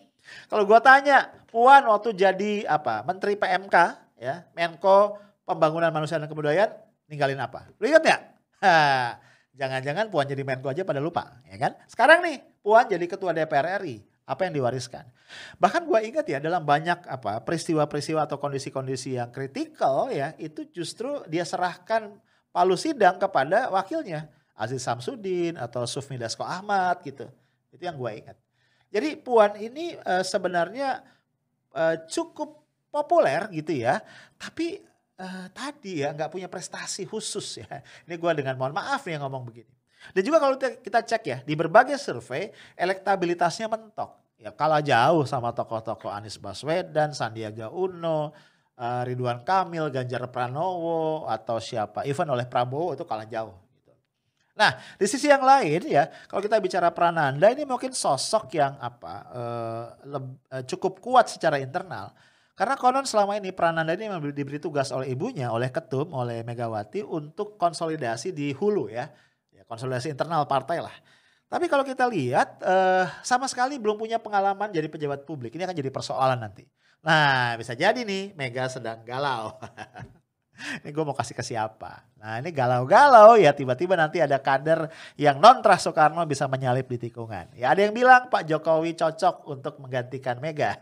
Kalau 0.47 0.63
gua 0.63 0.79
tanya, 0.79 1.35
Puan 1.51 1.83
waktu 1.83 2.15
jadi 2.15 2.63
apa? 2.63 3.03
Menteri 3.03 3.35
PMK 3.35 3.75
ya, 4.23 4.47
Menko 4.55 5.19
Pembangunan 5.43 5.91
Manusia 5.91 6.15
dan 6.15 6.31
Kebudayaan 6.31 6.71
ninggalin 7.11 7.37
apa? 7.43 7.67
Lu 7.75 7.91
ingat 7.91 8.07
nggak? 8.07 8.21
Jangan-jangan 9.59 10.07
Puan 10.07 10.31
jadi 10.31 10.47
Menko 10.47 10.71
aja 10.71 10.87
pada 10.87 11.03
lupa, 11.03 11.43
ya 11.43 11.59
kan? 11.59 11.75
Sekarang 11.91 12.23
nih, 12.23 12.39
Puan 12.63 12.87
jadi 12.87 13.03
Ketua 13.03 13.35
DPR 13.35 13.83
RI 13.83 14.14
apa 14.25 14.41
yang 14.49 14.57
diwariskan. 14.57 15.05
Bahkan 15.61 15.85
gue 15.85 15.99
ingat 16.09 16.25
ya 16.25 16.41
dalam 16.41 16.65
banyak 16.65 17.05
apa 17.05 17.45
peristiwa-peristiwa 17.45 18.25
atau 18.25 18.41
kondisi-kondisi 18.41 19.21
yang 19.21 19.29
kritikal 19.29 20.09
ya 20.09 20.33
itu 20.41 20.65
justru 20.73 21.21
dia 21.29 21.45
serahkan 21.45 22.17
palu 22.49 22.73
sidang 22.73 23.21
kepada 23.21 23.69
wakilnya 23.69 24.25
Aziz 24.57 24.81
Samsudin 24.81 25.61
atau 25.61 25.85
Sufmi 25.85 26.17
Dasko 26.17 26.41
Ahmad 26.41 27.05
gitu. 27.05 27.29
Itu 27.69 27.85
yang 27.85 27.99
gue 28.01 28.11
ingat. 28.25 28.37
Jadi 28.89 29.19
Puan 29.19 29.59
ini 29.59 29.93
uh, 30.07 30.23
sebenarnya 30.23 31.03
uh, 31.75 31.95
cukup 32.07 32.63
populer 32.87 33.51
gitu 33.51 33.75
ya, 33.75 33.99
tapi 34.39 34.79
uh, 35.19 35.51
tadi 35.51 35.99
ya 35.99 36.15
nggak 36.15 36.31
punya 36.31 36.47
prestasi 36.47 37.03
khusus 37.03 37.59
ya. 37.59 37.83
Ini 38.07 38.15
gue 38.15 38.31
dengan 38.39 38.55
mohon 38.55 38.71
maaf 38.71 39.03
nih 39.03 39.19
yang 39.19 39.27
ngomong 39.27 39.51
begini. 39.51 39.74
Dan 40.11 40.21
juga 40.21 40.37
kalau 40.43 40.55
kita 40.59 40.99
cek 41.01 41.23
ya, 41.25 41.37
di 41.41 41.55
berbagai 41.55 41.97
survei 41.97 42.51
elektabilitasnya 42.75 43.71
mentok. 43.71 44.25
Ya 44.35 44.51
kalah 44.51 44.83
jauh 44.83 45.23
sama 45.23 45.55
tokoh-tokoh 45.55 46.11
Anies 46.11 46.35
Baswedan, 46.35 47.15
Sandiaga 47.15 47.71
Uno, 47.71 48.35
uh, 48.75 49.01
Ridwan 49.07 49.47
Kamil, 49.47 49.87
Ganjar 49.89 50.27
Pranowo, 50.27 51.25
atau 51.25 51.57
siapa. 51.57 52.03
Even 52.03 52.27
oleh 52.27 52.43
Prabowo 52.43 52.91
itu 52.93 53.07
kalah 53.07 53.23
jauh. 53.23 53.55
Gitu. 53.79 53.91
Nah, 54.59 54.75
di 54.99 55.07
sisi 55.07 55.31
yang 55.31 55.43
lain 55.43 55.87
ya, 55.87 56.11
kalau 56.27 56.43
kita 56.43 56.59
bicara 56.59 56.91
Prananda 56.91 57.47
ini 57.47 57.63
mungkin 57.63 57.95
sosok 57.95 58.51
yang 58.59 58.75
apa 58.79 59.13
uh, 59.31 59.85
uh, 60.03 60.63
cukup 60.67 60.99
kuat 60.99 61.31
secara 61.31 61.55
internal. 61.59 62.11
Karena 62.55 62.79
konon 62.79 63.03
selama 63.03 63.35
ini 63.35 63.51
Prananda 63.51 63.91
ini 63.95 64.07
diberi 64.31 64.63
tugas 64.63 64.87
oleh 64.95 65.11
ibunya, 65.11 65.51
oleh 65.51 65.67
ketum, 65.71 66.11
oleh 66.15 66.39
Megawati 66.43 67.03
untuk 67.03 67.59
konsolidasi 67.59 68.31
di 68.31 68.55
hulu 68.55 68.87
ya 68.87 69.11
konsolidasi 69.65 70.13
internal 70.13 70.45
partai 70.45 70.81
lah. 70.81 70.93
Tapi 71.45 71.69
kalau 71.69 71.85
kita 71.85 72.09
lihat 72.09 72.57
uh, 72.65 73.05
sama 73.21 73.45
sekali 73.45 73.77
belum 73.77 74.01
punya 74.01 74.17
pengalaman 74.17 74.73
jadi 74.73 74.89
pejabat 74.89 75.29
publik. 75.29 75.53
Ini 75.53 75.69
akan 75.69 75.77
jadi 75.77 75.91
persoalan 75.93 76.41
nanti. 76.41 76.65
Nah 77.05 77.53
bisa 77.53 77.77
jadi 77.77 78.01
nih 78.01 78.33
Mega 78.33 78.65
sedang 78.65 79.05
galau. 79.05 79.53
ini 80.81 80.89
gue 80.89 81.03
mau 81.05 81.13
kasih 81.13 81.37
ke 81.37 81.45
siapa? 81.45 82.01
Nah 82.17 82.41
ini 82.41 82.49
galau-galau 82.49 83.37
ya 83.37 83.53
tiba-tiba 83.53 83.93
nanti 83.93 84.17
ada 84.25 84.41
kader 84.41 84.89
yang 85.21 85.37
non 85.37 85.61
Trah 85.61 85.77
Soekarno 85.77 86.25
bisa 86.25 86.49
menyalip 86.49 86.89
di 86.89 86.97
tikungan. 86.97 87.53
Ya 87.53 87.77
ada 87.77 87.85
yang 87.85 87.93
bilang 87.93 88.25
Pak 88.33 88.49
Jokowi 88.49 88.97
cocok 88.97 89.45
untuk 89.45 89.77
menggantikan 89.77 90.41
Mega. 90.41 90.73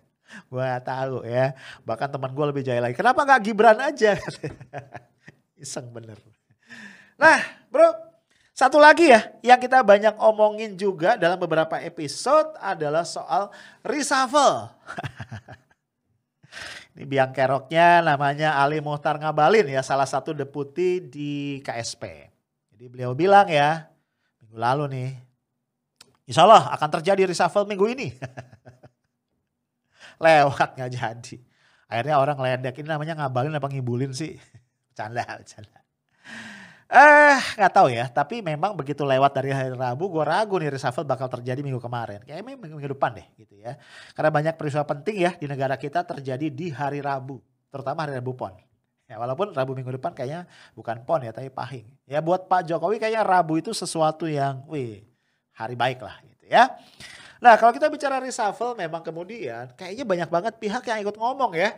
gue 0.50 0.62
gak 0.62 0.86
tahu 0.86 1.26
ya. 1.26 1.58
Bahkan 1.82 2.08
teman 2.14 2.30
gue 2.30 2.46
lebih 2.54 2.62
jaya 2.62 2.78
lagi. 2.78 2.94
Kenapa 2.94 3.26
gak 3.26 3.42
Gibran 3.42 3.82
aja? 3.82 4.14
Iseng 5.58 5.90
bener. 5.90 6.22
Nah 7.18 7.42
bro 7.66 8.13
satu 8.54 8.78
lagi 8.78 9.10
ya 9.10 9.34
yang 9.42 9.58
kita 9.58 9.82
banyak 9.82 10.14
omongin 10.14 10.78
juga 10.78 11.18
dalam 11.18 11.34
beberapa 11.42 11.74
episode 11.82 12.54
adalah 12.62 13.02
soal 13.02 13.50
reshuffle. 13.82 14.70
Ini 16.94 17.02
biang 17.10 17.34
keroknya 17.34 18.06
namanya 18.06 18.54
Ali 18.62 18.78
Muhtar 18.78 19.18
Ngabalin 19.18 19.66
ya, 19.66 19.82
salah 19.82 20.06
satu 20.06 20.30
deputi 20.30 21.02
di 21.02 21.58
KSP. 21.66 22.30
Jadi 22.70 22.84
beliau 22.86 23.18
bilang 23.18 23.50
ya, 23.50 23.90
minggu 24.38 24.54
lalu 24.54 24.84
nih, 24.94 25.10
insya 26.30 26.46
Allah 26.46 26.70
akan 26.78 26.88
terjadi 26.94 27.26
reshuffle 27.26 27.66
minggu 27.66 27.90
ini. 27.90 28.14
Lewat 30.22 30.78
nggak 30.78 30.90
jadi. 30.94 31.36
Akhirnya 31.90 32.22
orang 32.22 32.38
ledek, 32.38 32.78
ini 32.78 32.86
namanya 32.86 33.18
ngabalin 33.18 33.58
apa 33.58 33.66
ngibulin 33.66 34.14
sih? 34.14 34.38
Canda, 34.96 35.26
canda. 35.42 35.83
Eh 36.84 37.38
nggak 37.56 37.72
tahu 37.72 37.88
ya, 37.88 38.12
tapi 38.12 38.44
memang 38.44 38.76
begitu 38.76 39.08
lewat 39.08 39.32
dari 39.32 39.56
hari 39.56 39.72
Rabu, 39.72 40.04
gue 40.12 40.20
ragu 40.20 40.60
nih 40.60 40.68
reshuffle 40.68 41.08
bakal 41.08 41.32
terjadi 41.32 41.64
minggu 41.64 41.80
kemarin. 41.80 42.20
Kayaknya 42.28 42.44
minggu, 42.44 42.60
minggu 42.76 42.90
depan 42.92 43.16
deh 43.16 43.26
gitu 43.40 43.56
ya. 43.56 43.80
Karena 44.12 44.28
banyak 44.28 44.54
peristiwa 44.60 44.84
penting 44.84 45.16
ya 45.24 45.32
di 45.32 45.48
negara 45.48 45.80
kita 45.80 46.04
terjadi 46.04 46.52
di 46.52 46.68
hari 46.68 47.00
Rabu, 47.00 47.40
terutama 47.72 48.04
hari 48.04 48.20
Rabu 48.20 48.36
Pon. 48.36 48.52
Ya 49.08 49.16
walaupun 49.16 49.56
Rabu 49.56 49.72
minggu 49.72 49.96
depan 49.96 50.12
kayaknya 50.12 50.44
bukan 50.76 51.00
Pon 51.08 51.24
ya, 51.24 51.32
tapi 51.32 51.48
Pahing. 51.48 51.88
Ya 52.04 52.20
buat 52.20 52.44
Pak 52.52 52.68
Jokowi 52.68 53.00
kayaknya 53.00 53.24
Rabu 53.24 53.56
itu 53.56 53.72
sesuatu 53.72 54.28
yang, 54.28 54.60
wih, 54.68 55.08
hari 55.56 55.80
baik 55.80 56.04
lah 56.04 56.20
gitu 56.20 56.52
ya. 56.52 56.68
Nah 57.40 57.56
kalau 57.56 57.72
kita 57.72 57.88
bicara 57.88 58.20
reshuffle 58.20 58.76
memang 58.76 59.00
kemudian 59.00 59.72
kayaknya 59.72 60.04
banyak 60.04 60.28
banget 60.28 60.52
pihak 60.60 60.84
yang 60.84 61.00
ikut 61.00 61.16
ngomong 61.16 61.56
ya. 61.56 61.72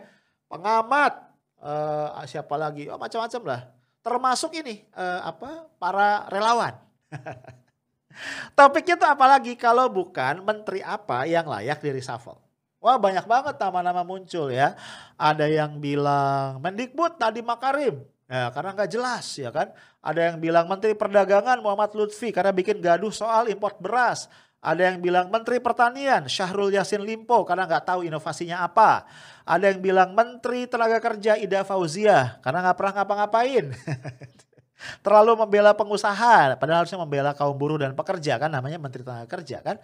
Pengamat, 0.51 1.31
uh, 1.63 2.23
siapa 2.27 2.59
lagi, 2.59 2.91
oh 2.91 2.99
macam-macam 2.99 3.43
lah 3.43 3.76
termasuk 4.07 4.55
ini 4.55 4.87
uh, 4.95 5.27
apa 5.27 5.67
para 5.75 6.23
relawan. 6.31 6.79
Topiknya 8.57 8.95
tuh 8.95 9.09
apalagi 9.11 9.59
kalau 9.59 9.91
bukan 9.91 10.39
menteri 10.41 10.79
apa 10.79 11.27
yang 11.27 11.43
layak 11.43 11.83
di 11.83 11.91
reshuffle. 11.91 12.39
Wah 12.79 12.95
banyak 12.95 13.27
banget 13.27 13.59
nama-nama 13.59 14.07
muncul 14.07 14.47
ya. 14.47 14.79
Ada 15.19 15.51
yang 15.51 15.83
bilang 15.83 16.63
Mendikbud 16.63 17.19
tadi 17.19 17.43
Makarim. 17.43 17.99
Ya, 18.27 18.51
karena 18.51 18.75
nggak 18.75 18.91
jelas 18.91 19.25
ya 19.35 19.51
kan. 19.51 19.75
Ada 19.99 20.31
yang 20.31 20.37
bilang 20.39 20.71
Menteri 20.71 20.95
Perdagangan 20.95 21.59
Muhammad 21.59 21.91
Lutfi 21.91 22.31
karena 22.31 22.55
bikin 22.55 22.79
gaduh 22.79 23.11
soal 23.11 23.51
import 23.51 23.75
beras. 23.83 24.31
Ada 24.57 24.89
yang 24.89 24.97
bilang 25.05 25.29
Menteri 25.29 25.61
Pertanian 25.61 26.25
Syahrul 26.25 26.73
Yasin 26.73 27.05
Limpo 27.05 27.45
karena 27.45 27.69
nggak 27.69 27.93
tahu 27.93 28.09
inovasinya 28.09 28.65
apa. 28.65 29.05
Ada 29.45 29.69
yang 29.69 29.79
bilang 29.85 30.17
Menteri 30.17 30.65
Tenaga 30.65 30.97
Kerja 30.97 31.37
Ida 31.37 31.61
Fauzia 31.61 32.41
karena 32.41 32.65
nggak 32.65 32.77
pernah 32.77 32.93
ngapa-ngapain. 33.01 33.65
Terlalu 35.05 35.41
membela 35.41 35.73
pengusaha, 35.73 36.53
padahal 36.53 36.85
harusnya 36.85 37.01
membela 37.01 37.33
kaum 37.33 37.57
buruh 37.57 37.81
dan 37.81 37.97
pekerja 37.97 38.37
kan 38.37 38.49
namanya 38.49 38.77
Menteri 38.77 39.05
Tenaga 39.05 39.29
Kerja 39.29 39.61
kan. 39.61 39.77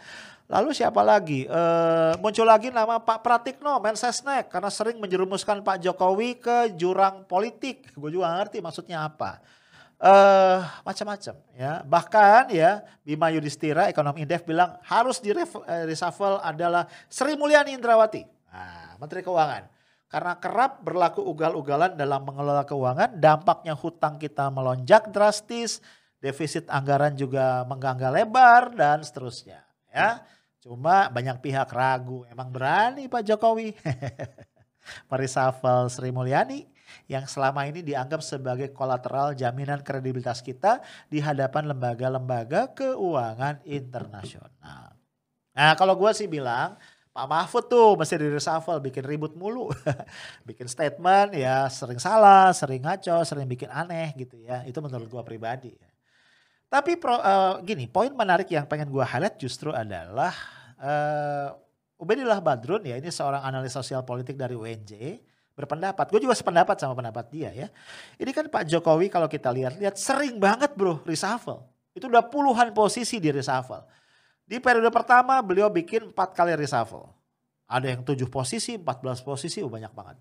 Lalu 0.50 0.70
siapa 0.74 1.02
lagi? 1.02 1.50
E, 1.50 1.62
muncul 2.22 2.46
lagi 2.46 2.70
nama 2.70 3.02
Pak 3.02 3.26
Pratikno, 3.26 3.78
Mensesnek 3.82 4.54
karena 4.54 4.70
sering 4.70 5.02
menjerumuskan 5.02 5.66
Pak 5.66 5.82
Jokowi 5.82 6.38
ke 6.38 6.58
jurang 6.78 7.26
politik. 7.26 7.90
Gue 7.94 8.14
juga 8.14 8.38
ngerti 8.38 8.62
maksudnya 8.62 9.06
apa 9.06 9.42
uh, 10.04 10.60
macam-macam 10.84 11.36
ya. 11.56 11.82
Bahkan 11.88 12.52
ya 12.52 12.84
Bima 13.02 13.32
Yudhistira 13.32 13.88
ekonom 13.88 14.20
Indef 14.20 14.44
bilang 14.44 14.76
harus 14.84 15.24
di 15.24 15.32
eh, 15.32 15.48
reshuffle 15.88 16.44
adalah 16.44 16.86
Sri 17.08 17.40
Mulyani 17.40 17.74
Indrawati. 17.74 18.22
Nah, 18.52 19.00
Menteri 19.00 19.24
Keuangan. 19.24 19.72
Karena 20.12 20.38
kerap 20.38 20.86
berlaku 20.86 21.26
ugal-ugalan 21.26 21.98
dalam 21.98 22.22
mengelola 22.22 22.62
keuangan, 22.70 23.18
dampaknya 23.18 23.74
hutang 23.74 24.22
kita 24.22 24.46
melonjak 24.54 25.10
drastis, 25.10 25.82
defisit 26.22 26.70
anggaran 26.70 27.18
juga 27.18 27.66
menggangga 27.66 28.14
lebar 28.14 28.78
dan 28.78 29.02
seterusnya 29.02 29.66
ya. 29.90 30.22
Cuma 30.62 31.10
banyak 31.10 31.42
pihak 31.42 31.68
ragu, 31.74 32.30
emang 32.30 32.54
berani 32.54 33.10
Pak 33.10 33.26
Jokowi 33.26 33.74
mereshuffle 35.10 35.90
Sri 35.90 36.14
Mulyani 36.14 36.73
yang 37.10 37.26
selama 37.28 37.66
ini 37.68 37.86
dianggap 37.86 38.20
sebagai 38.20 38.72
kolateral 38.72 39.34
jaminan 39.34 39.82
kredibilitas 39.82 40.42
kita 40.42 40.84
di 41.08 41.20
hadapan 41.20 41.72
lembaga-lembaga 41.72 42.74
keuangan 42.74 43.62
internasional. 43.68 44.96
Nah 45.54 45.72
kalau 45.78 45.94
gue 45.96 46.12
sih 46.12 46.26
bilang 46.26 46.76
Pak 47.14 47.30
Mahfud 47.30 47.70
tuh 47.70 47.94
mesti 47.94 48.18
di 48.18 48.26
reshuffle, 48.26 48.82
bikin 48.82 49.06
ribut 49.06 49.38
mulu. 49.38 49.70
bikin 50.50 50.66
statement 50.66 51.38
ya 51.38 51.70
sering 51.70 52.02
salah, 52.02 52.50
sering 52.58 52.82
ngaco, 52.82 53.22
sering 53.22 53.46
bikin 53.46 53.70
aneh 53.70 54.18
gitu 54.18 54.42
ya. 54.42 54.66
Itu 54.66 54.82
menurut 54.82 55.06
gue 55.06 55.22
pribadi. 55.22 55.78
Tapi 56.74 56.98
pro, 56.98 57.22
uh, 57.22 57.62
gini, 57.62 57.86
poin 57.86 58.10
menarik 58.10 58.50
yang 58.50 58.66
pengen 58.66 58.90
gue 58.90 59.06
highlight 59.06 59.38
justru 59.38 59.70
adalah 59.70 60.34
uh, 60.82 61.54
Ubedillah 62.02 62.42
Badrun 62.42 62.82
ya, 62.82 62.98
ini 62.98 63.14
seorang 63.14 63.46
analis 63.46 63.78
sosial 63.78 64.02
politik 64.02 64.34
dari 64.34 64.58
UNJ 64.58 65.22
berpendapat. 65.54 66.10
Gue 66.10 66.22
juga 66.22 66.34
sependapat 66.34 66.76
sama 66.82 66.98
pendapat 66.98 67.30
dia 67.30 67.50
ya. 67.54 67.68
Ini 68.18 68.32
kan 68.34 68.50
Pak 68.50 68.66
Jokowi 68.70 69.10
kalau 69.10 69.30
kita 69.30 69.54
lihat-lihat 69.54 69.96
sering 69.98 70.42
banget 70.42 70.74
bro 70.74 71.02
reshuffle. 71.06 71.66
Itu 71.94 72.10
udah 72.10 72.26
puluhan 72.26 72.74
posisi 72.74 73.22
di 73.22 73.30
reshuffle. 73.30 73.86
Di 74.44 74.58
periode 74.58 74.90
pertama 74.90 75.40
beliau 75.46 75.70
bikin 75.70 76.10
empat 76.10 76.34
kali 76.34 76.58
reshuffle. 76.58 77.08
Ada 77.70 77.96
yang 77.96 78.02
tujuh 78.04 78.28
posisi, 78.28 78.76
empat 78.76 79.00
belas 79.02 79.24
posisi, 79.24 79.64
oh 79.64 79.72
banyak 79.72 79.94
banget. 79.94 80.18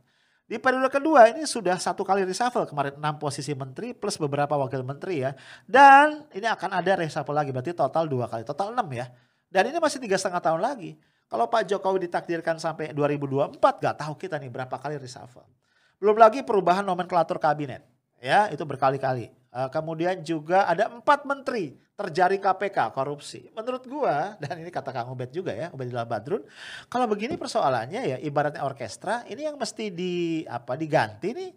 Di 0.46 0.60
periode 0.60 0.92
kedua 0.92 1.32
ini 1.32 1.48
sudah 1.48 1.80
satu 1.80 2.04
kali 2.04 2.28
reshuffle 2.28 2.68
kemarin 2.68 3.00
enam 3.00 3.16
posisi 3.16 3.56
menteri 3.56 3.96
plus 3.96 4.20
beberapa 4.20 4.52
wakil 4.60 4.84
menteri 4.84 5.24
ya. 5.24 5.32
Dan 5.64 6.28
ini 6.36 6.44
akan 6.44 6.76
ada 6.76 6.92
reshuffle 7.00 7.32
lagi 7.32 7.50
berarti 7.50 7.72
total 7.72 8.04
dua 8.04 8.28
kali, 8.28 8.44
total 8.44 8.76
enam 8.76 8.84
ya. 8.92 9.08
Dan 9.48 9.72
ini 9.72 9.80
masih 9.80 9.96
tiga 9.96 10.20
setengah 10.20 10.44
tahun 10.44 10.60
lagi. 10.60 10.96
Kalau 11.32 11.48
Pak 11.48 11.64
Jokowi 11.64 12.12
ditakdirkan 12.12 12.60
sampai 12.60 12.92
2024 12.92 13.56
gak 13.56 13.96
tahu 14.04 14.14
kita 14.20 14.36
nih 14.36 14.52
berapa 14.52 14.76
kali 14.76 15.00
reshuffle. 15.00 15.48
Belum 15.96 16.20
lagi 16.20 16.44
perubahan 16.44 16.84
nomenklatur 16.84 17.40
kabinet. 17.40 17.80
Ya 18.20 18.52
itu 18.52 18.60
berkali-kali. 18.68 19.32
Uh, 19.48 19.72
kemudian 19.72 20.20
juga 20.20 20.68
ada 20.68 20.92
empat 20.92 21.24
menteri 21.24 21.80
terjadi 21.96 22.36
KPK 22.36 22.92
korupsi. 22.92 23.48
Menurut 23.56 23.80
gua 23.88 24.36
dan 24.36 24.60
ini 24.60 24.68
kata 24.68 24.92
Kang 24.92 25.08
Ubed 25.08 25.32
juga 25.32 25.56
ya, 25.56 25.72
Ubedillah 25.72 26.04
Badrun, 26.04 26.44
kalau 26.92 27.08
begini 27.08 27.40
persoalannya 27.40 28.12
ya 28.12 28.16
ibaratnya 28.20 28.64
orkestra, 28.64 29.24
ini 29.28 29.48
yang 29.48 29.56
mesti 29.56 29.88
di 29.88 30.44
apa 30.44 30.76
diganti 30.76 31.32
nih 31.32 31.50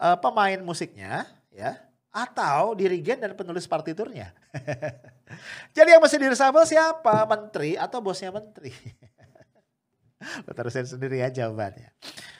uh, 0.00 0.16
pemain 0.20 0.60
musiknya 0.60 1.24
ya 1.52 1.76
atau 2.12 2.76
dirigen 2.76 3.16
dan 3.16 3.32
penulis 3.32 3.64
partiturnya. 3.64 4.36
Jadi 5.76 5.88
yang 5.96 6.04
mesti 6.04 6.20
direshuffle 6.20 6.68
siapa? 6.68 7.24
Menteri 7.24 7.80
atau 7.80 8.04
bosnya 8.04 8.28
menteri? 8.28 8.72
Lo 10.46 10.52
terusin 10.54 10.86
sendiri 10.86 11.20
ya 11.20 11.28
jawabannya. 11.28 11.90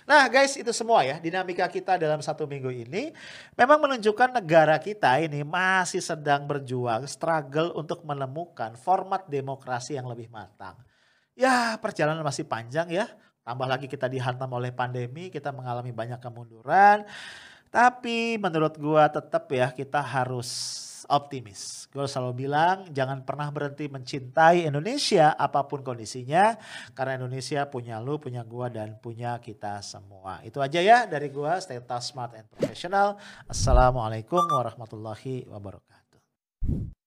Nah 0.02 0.26
guys 0.26 0.58
itu 0.58 0.70
semua 0.74 1.06
ya 1.06 1.22
dinamika 1.22 1.66
kita 1.70 1.94
dalam 1.94 2.18
satu 2.18 2.46
minggu 2.46 2.74
ini 2.74 3.14
memang 3.54 3.78
menunjukkan 3.86 4.34
negara 4.34 4.76
kita 4.82 5.22
ini 5.22 5.46
masih 5.46 6.02
sedang 6.02 6.46
berjuang 6.46 7.06
struggle 7.06 7.70
untuk 7.78 8.02
menemukan 8.02 8.74
format 8.74 9.26
demokrasi 9.30 9.94
yang 9.94 10.10
lebih 10.10 10.26
matang. 10.26 10.74
Ya 11.38 11.78
perjalanan 11.78 12.26
masih 12.26 12.44
panjang 12.44 12.90
ya 12.90 13.06
tambah 13.42 13.66
lagi 13.66 13.90
kita 13.90 14.06
dihantam 14.06 14.50
oleh 14.54 14.74
pandemi 14.74 15.30
kita 15.30 15.54
mengalami 15.54 15.94
banyak 15.94 16.18
kemunduran. 16.18 17.06
Tapi 17.72 18.36
menurut 18.36 18.76
gua 18.76 19.08
tetap 19.08 19.48
ya 19.48 19.72
kita 19.72 20.04
harus 20.04 20.50
optimis. 21.08 21.90
Gue 21.90 22.06
selalu 22.06 22.46
bilang 22.46 22.86
jangan 22.90 23.22
pernah 23.26 23.50
berhenti 23.50 23.90
mencintai 23.90 24.66
Indonesia 24.66 25.34
apa 25.34 25.66
pun 25.66 25.82
kondisinya 25.82 26.54
karena 26.94 27.18
Indonesia 27.18 27.66
punya 27.66 27.98
lu, 27.98 28.18
punya 28.22 28.42
gua 28.46 28.70
dan 28.70 28.98
punya 28.98 29.38
kita 29.42 29.82
semua. 29.82 30.40
Itu 30.46 30.62
aja 30.62 30.78
ya 30.78 31.04
dari 31.08 31.28
gua 31.28 31.58
stay 31.58 31.82
tough, 31.82 32.04
smart 32.04 32.38
and 32.38 32.46
professional. 32.48 33.18
Assalamualaikum 33.50 34.42
warahmatullahi 34.46 35.48
wabarakatuh. 35.50 37.01